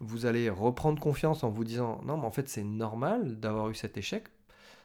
Vous 0.00 0.26
allez 0.26 0.50
reprendre 0.50 1.00
confiance 1.00 1.42
en 1.42 1.50
vous 1.50 1.64
disant 1.64 2.00
non 2.04 2.16
mais 2.18 2.26
en 2.26 2.30
fait 2.30 2.48
c'est 2.48 2.64
normal 2.64 3.38
d'avoir 3.38 3.70
eu 3.70 3.74
cet 3.74 3.96
échec 3.96 4.26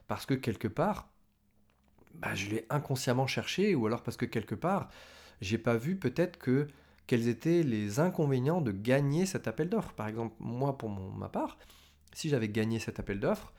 parce 0.08 0.26
que 0.26 0.34
quelque 0.34 0.68
part 0.68 1.10
bah, 2.16 2.36
je 2.36 2.50
l'ai 2.50 2.66
inconsciemment 2.70 3.28
cherché, 3.28 3.76
ou 3.76 3.86
alors 3.88 4.04
parce 4.04 4.18
que 4.18 4.26
quelque 4.26 4.56
part, 4.56 4.90
j'ai 5.42 5.58
pas 5.58 5.76
vu 5.76 5.96
peut-être 5.96 6.38
que 6.38 6.68
quels 7.08 7.28
étaient 7.28 7.64
les 7.64 8.00
inconvénients 8.00 8.62
de 8.62 8.72
gagner 8.72 9.26
cet 9.26 9.48
appel 9.48 9.70
d'offres. 9.70 9.94
Par 9.94 10.08
exemple, 10.08 10.36
moi, 10.40 10.78
pour 10.78 10.90
ma 10.90 11.30
part, 11.30 11.58
si 12.14 12.30
j'avais 12.30 12.50
gagné 12.50 12.80
cet 12.80 13.00
appel 13.00 13.20
d'offres, 13.20 13.52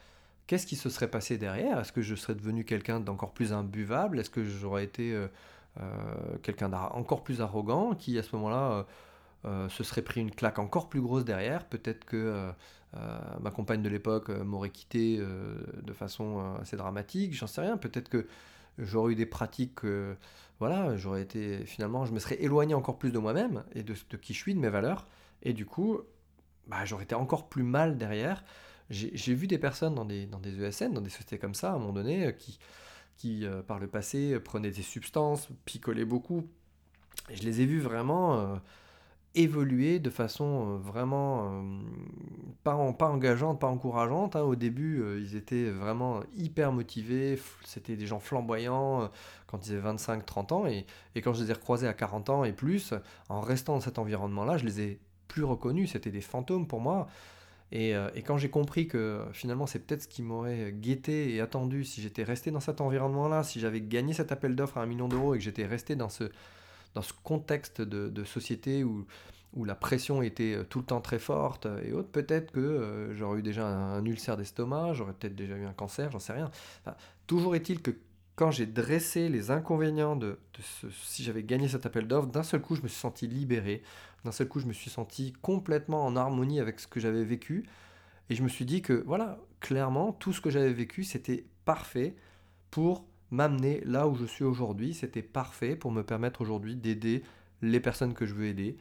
qu'est-ce 0.46 0.66
qui 0.66 0.76
se 0.76 0.88
serait 0.88 1.10
passé 1.10 1.38
derrière? 1.38 1.80
Est-ce 1.80 1.92
que 1.92 2.02
je 2.02 2.14
serais 2.14 2.34
devenu 2.34 2.64
quelqu'un 2.64 3.00
d'encore 3.00 3.32
plus 3.32 3.52
imbuvable? 3.52 4.20
Est-ce 4.20 4.30
que 4.30 4.44
j'aurais 4.44 4.84
été 4.84 5.12
euh, 5.12 5.28
euh, 5.80 6.38
quelqu'un 6.42 6.68
d'encore 6.68 7.22
plus 7.22 7.40
arrogant 7.40 7.94
qui, 7.94 8.18
à 8.18 8.22
ce 8.22 8.34
moment-là, 8.36 8.86
se 9.68 9.82
serait 9.82 10.02
pris 10.02 10.20
une 10.20 10.30
claque 10.30 10.58
encore 10.58 10.88
plus 10.88 11.00
grosse 11.00 11.24
derrière? 11.24 11.66
Peut-être 11.66 12.04
que 12.04 12.52
ma 13.40 13.50
compagne 13.50 13.82
de 13.82 13.88
l'époque 13.88 14.28
m'aurait 14.28 14.70
quitté 14.70 15.18
de 15.18 15.92
façon 15.92 16.56
assez 16.60 16.76
dramatique, 16.76 17.34
j'en 17.34 17.46
sais 17.46 17.62
rien. 17.62 17.76
Peut-être 17.76 18.08
que 18.08 18.26
j'aurais 18.78 19.12
eu 19.12 19.14
des 19.14 19.26
pratiques, 19.26 19.80
voilà, 20.58 20.96
j'aurais 20.96 21.22
été 21.22 21.64
finalement, 21.64 22.04
je 22.04 22.12
me 22.12 22.18
serais 22.18 22.42
éloigné 22.42 22.74
encore 22.74 22.98
plus 22.98 23.10
de 23.10 23.18
moi-même 23.18 23.64
et 23.74 23.82
de, 23.82 23.94
qui 24.16 24.34
je 24.34 24.38
suis, 24.38 24.54
de 24.54 24.60
mes 24.60 24.68
valeurs. 24.68 25.06
Et 25.42 25.52
du 25.52 25.66
coup, 25.66 26.00
bah, 26.66 26.84
j'aurais 26.84 27.04
été 27.04 27.14
encore 27.14 27.48
plus 27.48 27.62
mal 27.62 27.98
derrière. 27.98 28.44
J'ai 28.90 29.34
vu 29.34 29.46
des 29.46 29.58
personnes 29.58 29.94
dans 29.94 30.04
des, 30.04 30.26
dans 30.26 30.38
des 30.38 30.62
ESN, 30.62 30.92
dans 30.92 31.00
des 31.00 31.10
sociétés 31.10 31.38
comme 31.38 31.54
ça, 31.54 31.72
à 31.72 31.74
un 31.74 31.78
moment 31.78 31.94
donné, 31.94 32.26
euh, 32.26 32.32
qui, 32.32 32.58
qui 33.16 33.46
euh, 33.46 33.62
par 33.62 33.78
le 33.78 33.86
passé, 33.86 34.38
prenaient 34.38 34.70
des 34.70 34.82
substances, 34.82 35.48
picolaient 35.64 36.04
beaucoup. 36.04 36.46
Et 37.30 37.36
je 37.36 37.42
les 37.42 37.62
ai 37.62 37.66
vus 37.66 37.80
vraiment 37.80 38.38
euh, 38.38 38.56
évoluer 39.34 39.98
de 39.98 40.10
façon 40.10 40.76
vraiment 40.76 41.64
pas, 42.64 42.92
pas 42.92 43.08
engageante, 43.08 43.60
pas 43.60 43.68
encourageante. 43.68 44.36
Hein. 44.36 44.42
Au 44.42 44.54
début, 44.54 45.02
ils 45.18 45.36
étaient 45.36 45.70
vraiment 45.70 46.20
hyper 46.36 46.72
motivés, 46.72 47.38
c'était 47.64 47.96
des 47.96 48.06
gens 48.06 48.20
flamboyants 48.20 49.10
quand 49.46 49.66
ils 49.66 49.76
avaient 49.76 49.92
25-30 49.92 50.52
ans. 50.52 50.66
Et, 50.66 50.86
et 51.14 51.22
quand 51.22 51.32
je 51.32 51.44
les 51.44 51.50
ai 51.50 51.54
recroisés 51.54 51.88
à 51.88 51.94
40 51.94 52.30
ans 52.30 52.44
et 52.44 52.52
plus, 52.52 52.94
en 53.28 53.40
restant 53.40 53.74
dans 53.74 53.80
cet 53.80 53.98
environnement-là, 53.98 54.58
je 54.58 54.64
les 54.64 54.80
ai 54.80 54.98
plus 55.28 55.44
reconnus, 55.44 55.92
c'était 55.92 56.10
des 56.10 56.20
fantômes 56.20 56.66
pour 56.66 56.80
moi. 56.80 57.08
Euh, 57.74 58.10
et, 58.14 58.22
quand 58.22 58.36
j'ai 58.36 58.50
compris 58.50 58.86
que 58.86 59.22
finalement 59.32 59.66
c'est 59.66 59.78
peut-être 59.78 60.02
ce 60.02 60.08
qui 60.08 60.22
m'aurait 60.22 60.72
guetté 60.72 61.34
et 61.34 61.40
attendu 61.40 61.84
si 61.84 62.02
j'étais 62.02 62.22
resté 62.22 62.50
dans 62.50 62.60
cet 62.60 62.82
environnement-là, 62.82 63.44
si 63.44 63.60
j'avais 63.60 63.80
gagné 63.80 64.12
cet 64.12 64.30
appel 64.30 64.54
d'offres 64.54 64.76
à 64.76 64.82
un 64.82 64.86
million 64.86 65.08
d'euros 65.08 65.34
et 65.34 65.38
que 65.38 65.44
j'étais 65.44 65.64
resté 65.64 65.96
dans 65.96 66.10
ce, 66.10 66.24
dans 66.94 67.02
ce 67.02 67.12
contexte 67.22 67.80
de, 67.80 68.24
société 68.24 68.84
où, 68.84 69.06
la 69.64 69.74
pression 69.74 70.22
était 70.22 70.54
euh, 70.54 70.64
tout 70.64 70.78
le 70.78 70.86
temps 70.86 71.02
très 71.02 71.18
forte 71.18 71.66
et 71.84 71.92
autres, 71.92 72.08
peut-être 72.08 72.52
que 72.52 72.60
euh, 72.60 73.14
j'aurais 73.14 73.40
eu 73.40 73.42
déjà 73.42 73.66
un, 73.66 74.02
ulcère 74.06 74.38
d'estomac, 74.38 74.94
j'aurais 74.94 75.12
peut-être 75.12 75.34
déjà 75.34 75.56
eu 75.56 75.66
un 75.66 75.74
cancer, 75.74 76.10
j'en 76.10 76.18
sais 76.18 76.32
rien. 76.32 76.50
toujours 77.26 77.54
est-il 77.54 77.82
que 77.82 77.90
quand 78.34 78.50
j'ai 78.50 78.64
dressé 78.64 79.28
les 79.28 79.50
inconvénients 79.50 80.16
de, 80.16 80.38
si 81.02 81.22
j'avais 81.22 81.42
gagné 81.42 81.68
cet 81.68 81.84
appel 81.84 82.08
d'offres, 82.08 82.28
d'un 82.28 82.42
seul 82.42 82.62
coup 82.62 82.76
je 82.76 82.82
me 82.82 82.88
suis 82.88 82.98
senti 82.98 83.26
libéré, 83.26 83.82
d'un 84.24 84.32
seul 84.32 84.48
coup, 84.48 84.60
je 84.60 84.66
me 84.66 84.72
suis 84.72 84.90
senti 84.90 85.32
complètement 85.42 86.04
en 86.04 86.16
harmonie 86.16 86.60
avec 86.60 86.80
ce 86.80 86.86
que 86.86 87.00
j'avais 87.00 87.24
vécu. 87.24 87.64
Et 88.30 88.34
je 88.34 88.42
me 88.42 88.48
suis 88.48 88.64
dit 88.64 88.82
que, 88.82 89.02
voilà, 89.06 89.38
clairement, 89.60 90.12
tout 90.12 90.32
ce 90.32 90.40
que 90.40 90.50
j'avais 90.50 90.72
vécu, 90.72 91.04
c'était 91.04 91.44
parfait 91.64 92.14
pour 92.70 93.04
m'amener 93.32 93.80
là 93.84 94.06
où 94.06 94.14
je 94.14 94.26
suis 94.26 94.44
aujourd'hui. 94.44 94.94
C'était 94.94 95.22
parfait 95.22 95.74
pour 95.74 95.90
me 95.90 96.02
permettre 96.02 96.42
aujourd'hui 96.42 96.76
d'aider 96.76 97.24
les 97.62 97.80
personnes 97.80 98.14
que 98.14 98.26
je 98.26 98.34
veux 98.34 98.46
aider. 98.46 98.76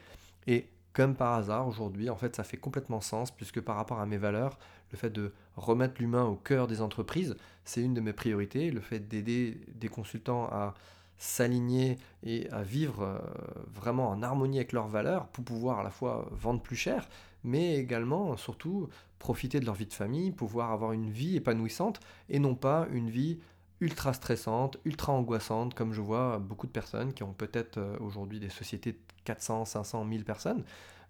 Et 0.46 0.68
comme 0.94 1.16
par 1.16 1.34
hasard, 1.34 1.68
aujourd'hui, 1.68 2.10
en 2.10 2.18
fait, 2.18 2.36
ça 2.36 2.44
fait 2.44 2.58
complètement 2.58 3.02
sens, 3.02 3.32
puisque 3.32 3.62
par 3.62 3.78
rapport 3.78 4.00
à 4.00 4.06
mes 4.06 4.18
valeurs, 4.18 4.60
le 4.92 4.98
fait 4.98 5.10
de 5.10 5.34
remettre 5.56 6.02
l'humain 6.02 6.26
au 6.26 6.36
cœur 6.36 6.68
des 6.68 6.82
entreprises, 6.82 7.36
c'est 7.64 7.82
une 7.82 7.94
de 7.94 8.02
mes 8.02 8.14
priorités. 8.14 8.72
Le 8.72 8.82
fait 8.82 9.08
d'aider 9.08 9.62
des 9.74 9.88
consultants 9.88 10.46
à 10.52 10.74
s'aligner 11.18 11.98
et 12.24 12.50
à 12.50 12.64
vivre 12.64 13.04
euh, 13.04 13.20
vraiment 13.68 14.10
en 14.10 14.24
harmonie 14.24 14.58
avec 14.58 14.74
leurs 14.74 14.88
valeurs 14.88 15.28
pour 15.28 15.46
pouvoir 15.46 15.80
à 15.80 15.84
la 15.84 15.92
fois 15.92 16.28
vendre 16.32 16.62
plus 16.62 16.76
cher, 16.76 17.08
mais 17.44 17.78
également, 17.78 18.36
surtout, 18.38 18.90
profiter 19.20 19.60
de 19.60 19.66
leur 19.66 19.76
vie 19.76 19.86
de 19.86 19.94
famille, 19.94 20.32
pouvoir 20.32 20.72
avoir 20.72 20.94
une 20.94 21.10
vie 21.10 21.38
épanouissante 21.38 22.00
et 22.28 22.40
non 22.40 22.56
pas 22.56 22.88
une 22.92 23.10
vie 23.10 23.40
ultra 23.82 24.13
stressante, 24.13 24.78
ultra 24.86 25.12
angoissante, 25.12 25.74
comme 25.74 25.91
je 25.91 26.02
vois 26.02 26.38
beaucoup 26.38 26.67
de 26.67 26.72
personnes 26.72 27.13
qui 27.13 27.24
ont 27.24 27.34
peut-être 27.34 27.78
euh, 27.78 27.98
aujourd'hui 28.00 28.39
des 28.39 28.50
sociétés 28.50 28.94
de 28.94 29.00
400, 29.26 29.65
500, 29.65 30.06
1000 30.06 30.24
personnes, 30.24 30.63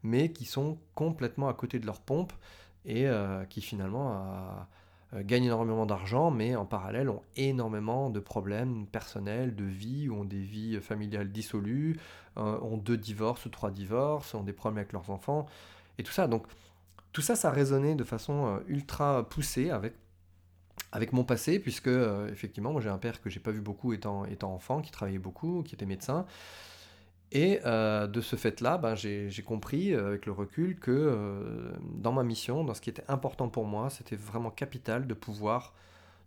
mais 0.03 0.31
qui 0.31 0.45
sont 0.45 0.77
complètement 0.95 1.49
à 1.49 1.53
côté 1.53 1.79
de 1.79 1.85
leur 1.85 1.99
pompe 1.99 2.31
et 2.85 3.07
euh, 3.07 3.43
qui 3.45 3.61
finalement 3.61 4.15
euh, 5.13 5.21
gagnent 5.23 5.45
énormément 5.45 5.85
d'argent, 5.85 6.31
mais 6.31 6.55
en 6.55 6.65
parallèle 6.65 7.09
ont 7.09 7.21
énormément 7.35 8.09
de 8.09 8.21
problèmes 8.21 8.87
personnels, 8.87 9.53
de 9.53 9.65
vie, 9.65 10.09
ont 10.09 10.23
des 10.23 10.41
vies 10.41 10.79
familiales 10.79 11.31
dissolues, 11.31 11.99
ont 12.37 12.77
deux 12.77 12.95
divorces 12.95 13.45
ou 13.45 13.49
trois 13.49 13.71
divorces, 13.71 14.33
ont 14.33 14.43
des 14.43 14.53
problèmes 14.53 14.77
avec 14.77 14.93
leurs 14.93 15.09
enfants, 15.09 15.47
et 15.97 16.03
tout 16.03 16.13
ça. 16.13 16.27
Donc 16.27 16.47
tout 17.11 17.21
ça, 17.21 17.35
ça 17.35 17.51
résonnait 17.51 17.95
de 17.95 18.05
façon 18.05 18.61
ultra 18.67 19.27
poussée 19.27 19.69
avec, 19.69 19.95
avec 20.91 21.13
mon 21.13 21.23
passé, 21.23 21.59
puisque 21.59 21.89
effectivement, 22.31 22.71
moi 22.71 22.81
j'ai 22.81 22.89
un 22.89 22.97
père 22.97 23.21
que 23.21 23.29
j'ai 23.29 23.39
pas 23.39 23.51
vu 23.51 23.61
beaucoup 23.61 23.93
étant, 23.93 24.25
étant 24.25 24.53
enfant, 24.53 24.81
qui 24.81 24.91
travaillait 24.91 25.19
beaucoup, 25.19 25.63
qui 25.63 25.75
était 25.75 25.85
médecin, 25.85 26.25
et 27.31 27.61
euh, 27.65 28.07
de 28.07 28.19
ce 28.19 28.35
fait-là, 28.35 28.77
ben, 28.77 28.95
j'ai 28.95 29.43
compris 29.45 29.93
euh, 29.93 30.07
avec 30.07 30.25
le 30.25 30.33
recul 30.33 30.77
que 30.77 30.91
euh, 30.91 31.71
dans 31.95 32.11
ma 32.11 32.23
mission, 32.23 32.65
dans 32.65 32.73
ce 32.73 32.81
qui 32.81 32.89
était 32.89 33.05
important 33.07 33.47
pour 33.47 33.65
moi, 33.65 33.89
c'était 33.89 34.17
vraiment 34.17 34.51
capital 34.51 35.07
de 35.07 35.13
pouvoir, 35.13 35.73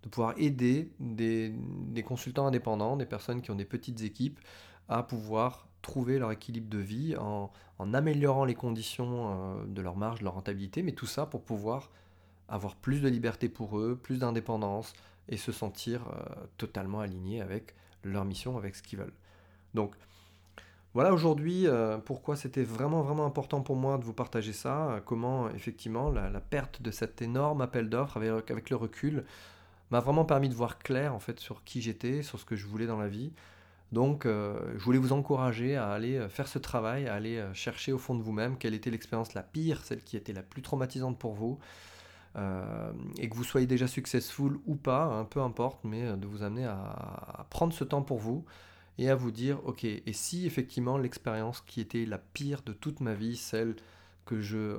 de 0.03 0.09
pouvoir 0.09 0.33
aider 0.39 0.91
des, 1.01 1.53
des, 1.89 2.03
consultants 2.03 2.47
indépendants, 2.47 2.97
des 2.97 3.05
personnes 3.05 3.43
qui 3.43 3.51
ont 3.51 3.55
des 3.55 3.67
petites 3.67 4.03
équipes, 4.03 4.41
à 4.89 5.03
pouvoir 5.03 5.69
trouver 5.83 6.19
leur 6.19 6.33
équilibre 6.33 6.71
de 6.71 6.79
vie 6.79 7.17
en, 7.17 7.51
en 7.79 7.93
améliorant 7.93 8.47
les 8.47 8.55
conditions 8.55 9.63
de 9.67 9.83
leur 9.83 9.97
marge, 9.97 10.21
de 10.21 10.25
leur 10.25 10.35
rentabilité, 10.35 10.83
mais 10.83 10.93
tout 10.93 11.07
ça 11.07 11.27
pour 11.27 11.43
pouvoir 11.43 11.91
avoir 12.49 12.77
plus 12.77 13.01
de 13.01 13.09
liberté 13.09 13.49
pour 13.49 13.79
eux, 13.79 13.99
plus 14.01 14.19
d'indépendance 14.19 14.93
et 15.29 15.37
se 15.37 15.53
sentir 15.53 16.03
totalement 16.59 17.01
alignés 17.01 17.41
avec 17.41 17.75
leur 18.03 18.25
mission, 18.25 18.57
avec 18.59 18.77
ce 18.77 18.83
qu'ils 18.83 18.99
veulent. 18.99 19.15
Donc, 19.73 19.95
voilà 20.95 21.13
aujourd'hui 21.13 21.67
euh, 21.67 21.99
pourquoi 21.99 22.37
c'était 22.37 22.63
vraiment 22.63 23.03
vraiment 23.03 23.27
important 23.27 23.63
pour 23.63 23.75
moi 23.75 23.99
de 23.99 24.05
vous 24.05 24.13
partager 24.13 24.53
ça, 24.53 24.91
euh, 24.91 25.01
comment 25.05 25.51
effectivement 25.51 26.09
la, 26.09 26.31
perte 26.41 26.83
de 26.83 26.93
cet 26.93 27.21
énorme 27.21 27.61
appel 27.63 27.91
d'offres 27.91 28.17
avec, 28.17 28.71
le 28.71 28.77
recul 28.77 29.25
m'a 29.91 29.99
vraiment 29.99 30.25
permis 30.25 30.49
de 30.49 30.55
voir 30.55 30.79
clair 30.79 31.13
en 31.13 31.19
fait 31.19 31.41
sur 31.41 31.65
qui 31.65 31.83
j'étais, 31.83 32.23
sur 32.23 32.39
ce 32.39 32.45
que 32.45 32.55
je 32.55 32.67
voulais 32.67 32.87
dans 32.87 32.97
la 32.97 33.09
vie. 33.09 33.33
Donc 33.91 34.25
euh, 34.25 34.57
je 34.79 34.85
voulais 34.85 34.99
vous 34.99 35.13
encourager 35.13 35.77
à 35.77 35.91
aller 35.91 36.29
faire 36.29 36.47
ce 36.47 36.61
travail, 36.61 37.09
à 37.09 37.15
aller 37.15 37.45
chercher 37.55 37.93
au 37.93 37.99
fond 37.99 38.15
de 38.15 38.23
vous-même 38.23 38.57
quelle 38.57 38.75
était 38.75 38.91
l'expérience 38.91 39.35
la 39.35 39.43
pire, 39.43 39.83
celle 39.83 40.01
qui 40.01 40.17
était 40.17 40.33
la 40.33 40.43
plus 40.45 40.63
traumatisante 40.63 41.19
pour 41.19 41.35
vous. 41.35 41.59
Et 42.37 43.29
que 43.29 43.35
vous 43.35 43.45
soyez 43.45 43.67
déjà 43.67 43.87
successful 43.87 44.59
ou 44.67 44.75
pas, 44.75 45.05
hein, 45.05 45.25
peu 45.25 45.41
importe, 45.41 45.85
mais 45.85 46.17
de 46.17 46.27
vous 46.27 46.43
amener 46.43 46.65
à 46.65 47.47
prendre 47.49 47.73
ce 47.73 47.85
temps 47.85 48.03
pour 48.03 48.19
vous, 48.19 48.45
et 48.99 49.11
à 49.11 49.15
vous 49.15 49.31
dire, 49.31 49.61
ok, 49.65 49.85
et 49.85 50.13
si 50.13 50.47
effectivement 50.47 50.99
l'expérience 50.99 51.61
qui 51.61 51.81
était 51.81 52.07
la 52.07 52.19
pire 52.19 52.63
de 52.63 52.73
toute 52.73 53.01
ma 53.01 53.15
vie, 53.15 53.37
celle 53.37 53.77
que 54.25 54.41
je 54.41 54.79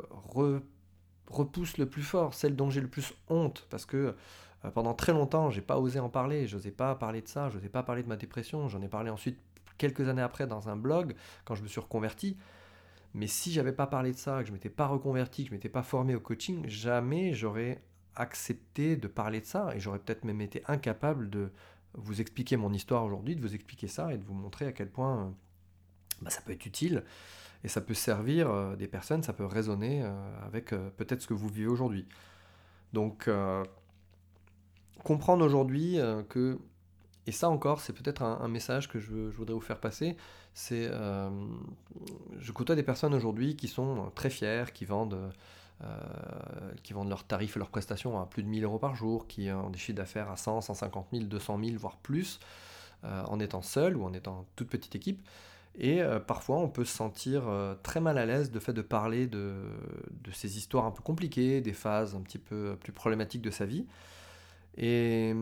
repousse 1.28 1.78
le 1.78 1.86
plus 1.88 2.04
fort, 2.04 2.34
celle 2.34 2.56
dont 2.56 2.70
j'ai 2.70 2.82
le 2.82 2.88
plus 2.88 3.14
honte, 3.30 3.68
parce 3.70 3.86
que 3.86 4.16
euh, 4.64 4.72
pendant 4.72 4.94
très 4.94 5.12
longtemps, 5.12 5.50
j'ai 5.50 5.62
pas 5.62 5.80
osé 5.80 6.00
en 6.00 6.10
parler, 6.10 6.48
je 6.48 6.56
n'osais 6.56 6.72
pas 6.72 6.96
parler 6.96 7.22
de 7.22 7.28
ça, 7.28 7.50
je 7.50 7.58
n'osais 7.58 7.70
pas 7.70 7.84
parler 7.84 8.04
de 8.04 8.08
ma 8.08 8.16
dépression, 8.16 8.70
j'en 8.70 8.82
ai 8.82 8.88
parlé 8.88 9.10
ensuite 9.10 9.38
quelques 9.78 10.08
années 10.08 10.22
après 10.22 10.48
dans 10.48 10.70
un 10.70 10.78
blog, 10.78 11.16
quand 11.44 11.56
je 11.56 11.64
me 11.64 11.68
suis 11.68 11.82
reconverti. 11.82 12.38
Mais 13.16 13.28
si 13.28 13.52
j'avais 13.52 13.72
pas 13.72 13.88
parlé 13.88 14.12
de 14.12 14.18
ça, 14.18 14.42
que 14.42 14.48
je 14.48 14.54
m'étais 14.54 14.70
pas 14.70 14.86
reconverti, 14.86 15.44
que 15.44 15.50
je 15.50 15.56
m'étais 15.56 15.70
pas 15.70 15.82
formé 15.82 16.14
au 16.14 16.20
coaching, 16.20 16.68
jamais 16.68 17.34
j'aurais 17.34 17.82
accepté 18.16 18.96
de 18.96 19.08
parler 19.08 19.42
de 19.42 19.46
ça 19.46 19.74
et 19.76 19.80
j'aurais 19.80 20.00
peut-être 20.00 20.24
même 20.24 20.42
été 20.42 20.62
incapable 20.68 21.30
de, 21.30 21.50
vous 21.98 22.22
expliquer 22.22 22.58
mon 22.58 22.74
histoire 22.74 23.04
aujourd'hui, 23.04 23.36
de 23.36 23.42
vous 23.42 23.56
expliquer 23.56 23.88
ça 23.88 24.14
et 24.14 24.18
de 24.18 24.24
vous 24.24 24.34
montrer 24.34 24.68
à 24.68 24.72
quel 24.72 24.90
point 24.90 25.26
euh, 25.26 25.30
bah, 26.22 26.30
ça 26.30 26.42
peut 26.42 26.52
être 26.52 26.66
utile 26.66 27.04
et 27.64 27.68
ça 27.68 27.82
peut 27.82 27.94
servir 27.94 28.50
euh, 28.50 28.76
des 28.76 28.88
personnes, 28.88 29.24
ça 29.24 29.34
peut 29.34 29.46
résonner 29.46 30.04
euh, 30.04 30.46
avec 30.46 30.70
peut-être 30.98 31.22
ce 31.22 31.28
que 31.28 31.34
vous 31.34 31.48
vivez 31.48 31.68
aujourd'hui. 31.68 32.06
Donc, 32.94 33.30
comprendre 35.04 35.44
aujourd'hui 35.44 35.98
que, 36.30 36.58
et 37.28 37.32
ça 37.32 37.50
encore, 37.50 37.80
c'est 37.80 37.94
peut-être 37.94 38.22
un, 38.22 38.48
message 38.48 38.88
que 38.88 39.00
je, 39.00 39.12
voudrais 39.12 39.56
vous 39.56 39.62
faire 39.62 39.80
passer, 39.80 40.16
c'est, 40.54 40.90
je 42.40 42.52
côtoie 42.52 42.76
des 42.76 42.84
personnes 42.84 43.14
aujourd'hui 43.14 43.56
qui 43.56 43.68
sont 43.68 44.12
très 44.16 44.30
fières, 44.30 44.74
qui 44.74 44.86
vendent 44.86 45.32
euh, 45.84 45.88
qui 46.84 46.94
vendent 46.94 47.10
leurs 47.10 47.26
tarifs 47.26 47.58
et 47.58 47.60
leurs 47.60 47.70
prestations 47.70 48.18
à 48.22 48.26
plus 48.26 48.44
de 48.44 48.48
1000 48.48 48.64
euros 48.64 48.80
par 48.80 48.96
jour, 48.96 49.28
qui 49.28 49.52
ont 49.52 49.70
des 49.70 49.78
chiffres 49.78 49.98
d'affaires 49.98 50.32
à 50.32 50.38
100, 50.38 50.62
150 50.62 51.08
000, 51.12 51.26
200 51.26 51.60
000, 51.62 51.78
voire 51.78 51.98
plus, 51.98 52.40
euh, 53.04 53.24
en 53.26 53.42
étant 53.42 53.62
seul 53.62 53.98
ou 53.98 54.06
en 54.06 54.14
étant 54.14 54.46
toute 54.56 54.70
petite 54.70 54.96
équipe. 54.96 55.28
Et 55.78 56.02
euh, 56.02 56.20
parfois, 56.22 56.58
on 56.60 56.70
peut 56.70 56.86
se 56.86 56.96
sentir 56.96 57.44
très 57.84 58.00
mal 58.00 58.18
à 58.18 58.26
l'aise 58.26 58.52
de 58.52 58.60
fait 58.60 58.72
de 58.72 58.82
parler 58.82 59.28
de, 59.28 59.54
ces 60.32 60.58
histoires 60.58 60.86
un 60.86 60.92
peu 60.92 61.04
compliquées, 61.04 61.60
des 61.60 61.74
phases 61.74 62.16
un 62.16 62.22
petit 62.22 62.40
peu 62.40 62.78
plus 62.80 62.94
problématiques 62.94 63.42
de 63.42 63.52
sa 63.52 63.66
vie. 63.66 63.86
Et 64.78 65.34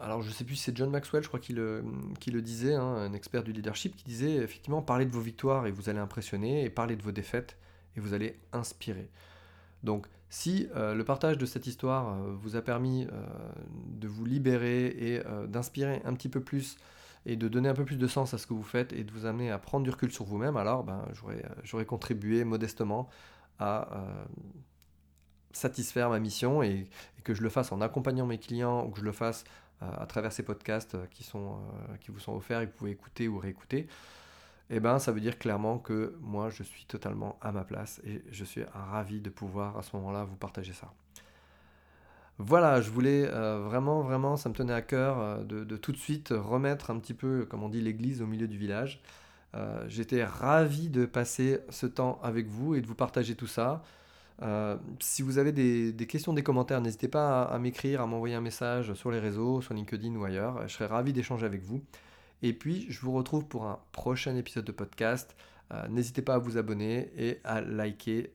alors, 0.00 0.22
je 0.22 0.28
ne 0.28 0.32
sais 0.32 0.44
plus 0.44 0.54
si 0.54 0.62
c'est 0.62 0.76
John 0.76 0.90
Maxwell, 0.90 1.22
je 1.22 1.28
crois 1.28 1.40
qu'il 1.40 1.56
le, 1.56 1.84
qui 2.20 2.30
le 2.30 2.42
disait, 2.42 2.74
hein, 2.74 2.84
un 2.84 3.12
expert 3.12 3.42
du 3.42 3.52
leadership, 3.52 3.96
qui 3.96 4.04
disait 4.04 4.36
effectivement 4.36 4.82
parlez 4.82 5.04
de 5.04 5.10
vos 5.10 5.20
victoires 5.20 5.66
et 5.66 5.72
vous 5.72 5.88
allez 5.88 5.98
impressionner, 5.98 6.64
et 6.64 6.70
parlez 6.70 6.94
de 6.94 7.02
vos 7.02 7.10
défaites 7.10 7.56
et 7.96 8.00
vous 8.00 8.14
allez 8.14 8.38
inspirer. 8.52 9.10
Donc 9.82 10.06
si 10.30 10.68
euh, 10.76 10.94
le 10.94 11.04
partage 11.04 11.36
de 11.36 11.44
cette 11.44 11.66
histoire 11.66 12.14
euh, 12.14 12.34
vous 12.34 12.56
a 12.56 12.62
permis 12.62 13.06
euh, 13.12 13.26
de 13.88 14.08
vous 14.08 14.24
libérer 14.24 14.86
et 14.86 15.22
d'inspirer 15.48 16.00
un 16.04 16.14
petit 16.14 16.28
peu 16.28 16.40
plus 16.40 16.78
et 17.26 17.36
de 17.36 17.48
donner 17.48 17.68
un 17.68 17.74
peu 17.74 17.84
plus 17.84 17.98
de 17.98 18.06
sens 18.06 18.32
à 18.32 18.38
ce 18.38 18.46
que 18.46 18.54
vous 18.54 18.62
faites 18.62 18.92
et 18.92 19.04
de 19.04 19.12
vous 19.12 19.26
amener 19.26 19.50
à 19.50 19.58
prendre 19.58 19.84
du 19.84 19.90
recul 19.90 20.10
sur 20.10 20.24
vous-même, 20.24 20.56
alors 20.56 20.82
ben, 20.82 21.04
j'aurais 21.62 21.84
contribué 21.84 22.42
modestement 22.42 23.08
à 23.60 23.86
satisfaire 25.56 26.10
ma 26.10 26.18
mission 26.18 26.62
et, 26.62 26.86
que 27.24 27.34
je 27.34 27.42
le 27.42 27.50
fasse 27.50 27.70
en 27.70 27.80
accompagnant 27.80 28.26
mes 28.26 28.38
clients 28.38 28.84
ou 28.84 28.90
que 28.90 28.98
je 28.98 29.04
le 29.04 29.12
fasse 29.12 29.44
euh, 29.80 29.86
à 29.96 30.06
travers 30.06 30.32
ces 30.32 30.42
podcasts 30.42 30.96
qui, 31.10 31.22
sont, 31.22 31.56
qui 32.00 32.10
vous 32.10 32.18
sont 32.18 32.34
offerts 32.34 32.62
et 32.62 32.66
que 32.66 32.72
vous 32.72 32.78
pouvez 32.78 32.90
écouter 32.90 33.28
ou 33.28 33.38
réécouter. 33.38 33.86
Eh 34.70 34.80
ben, 34.80 34.98
ça 34.98 35.12
veut 35.12 35.20
dire 35.20 35.38
clairement 35.38 35.78
que 35.78 36.16
moi, 36.20 36.50
je 36.50 36.62
suis 36.62 36.84
totalement 36.86 37.38
à 37.42 37.52
ma 37.52 37.62
place 37.62 38.00
et 38.04 38.22
je 38.30 38.44
suis 38.44 38.64
ravi 38.72 39.20
de 39.20 39.30
pouvoir 39.30 39.76
à 39.76 39.82
ce 39.82 39.94
moment-là 39.96 40.24
vous 40.24 40.36
partager 40.36 40.72
ça. 40.72 40.92
Voilà, 42.38 42.80
je 42.80 42.90
voulais 42.90 43.28
euh, 43.28 43.60
vraiment, 43.60 44.00
vraiment, 44.02 44.36
ça 44.36 44.48
me 44.48 44.54
tenait 44.54 44.72
à 44.72 44.82
cœur 44.82 45.20
euh, 45.20 45.44
de, 45.44 45.76
tout 45.76 45.92
de 45.92 45.96
suite 45.98 46.32
remettre 46.34 46.90
un 46.90 46.98
petit 46.98 47.14
peu, 47.14 47.46
comme 47.48 47.62
on 47.62 47.68
dit, 47.68 47.80
l'église 47.80 48.22
au 48.22 48.26
milieu 48.26 48.48
du 48.48 48.56
village. 48.56 49.00
Euh, 49.54 49.84
j'étais 49.86 50.24
ravi 50.24 50.88
de 50.88 51.04
passer 51.04 51.60
ce 51.68 51.86
temps 51.86 52.18
avec 52.22 52.48
vous 52.48 52.74
et 52.74 52.80
de 52.80 52.86
vous 52.86 52.94
partager 52.94 53.34
tout 53.34 53.46
ça. 53.46 53.82
Si 55.00 55.22
vous 55.22 55.38
avez 55.38 55.52
des, 55.52 56.06
questions, 56.06 56.32
des 56.32 56.42
commentaires, 56.42 56.80
n'hésitez 56.80 57.08
pas 57.08 57.42
à, 57.42 57.58
m'écrire, 57.58 58.00
à 58.00 58.06
m'envoyer 58.06 58.34
un 58.34 58.40
message 58.40 58.94
sur 58.94 59.10
les 59.10 59.20
réseaux, 59.20 59.60
sur 59.60 59.74
LinkedIn 59.74 60.14
ou 60.16 60.24
ailleurs. 60.24 60.66
Je 60.68 60.74
serais 60.74 60.86
ravi 60.86 61.12
d'échanger 61.12 61.46
avec 61.46 61.62
vous. 61.62 61.82
Et 62.42 62.52
puis, 62.52 62.86
je 62.88 63.00
vous 63.00 63.12
retrouve 63.12 63.46
pour 63.46 63.66
un 63.66 63.78
prochain 63.92 64.34
épisode 64.36 64.64
de 64.64 64.72
podcast. 64.72 65.36
N'hésitez 65.88 66.20
pas 66.20 66.34
à 66.34 66.38
vous 66.38 66.58
abonner 66.58 67.10
et 67.16 67.40
à 67.44 67.60
liker 67.60 68.32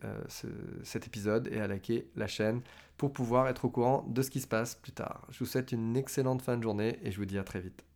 cet 0.84 1.06
épisode 1.06 1.50
et 1.52 1.60
à 1.60 1.68
liker 1.68 2.08
la 2.16 2.28
chaîne 2.28 2.62
pour 2.98 3.14
pouvoir 3.14 3.48
être 3.48 3.66
au 3.66 3.70
courant 3.70 4.06
de 4.08 4.22
ce 4.22 4.32
qui 4.32 4.42
se 4.42 4.48
passe 4.48 4.76
plus 4.76 4.92
tard. 4.92 5.28
Je 5.30 5.40
vous 5.40 5.46
souhaite 5.46 5.72
une 5.72 5.96
excellente 5.96 6.42
fin 6.42 6.58
de 6.58 6.64
journée 6.64 7.00
et 7.04 7.12
je 7.12 7.18
vous 7.18 7.26
dis 7.26 7.38
à 7.38 7.44
très 7.44 7.62
vite. 7.62 7.87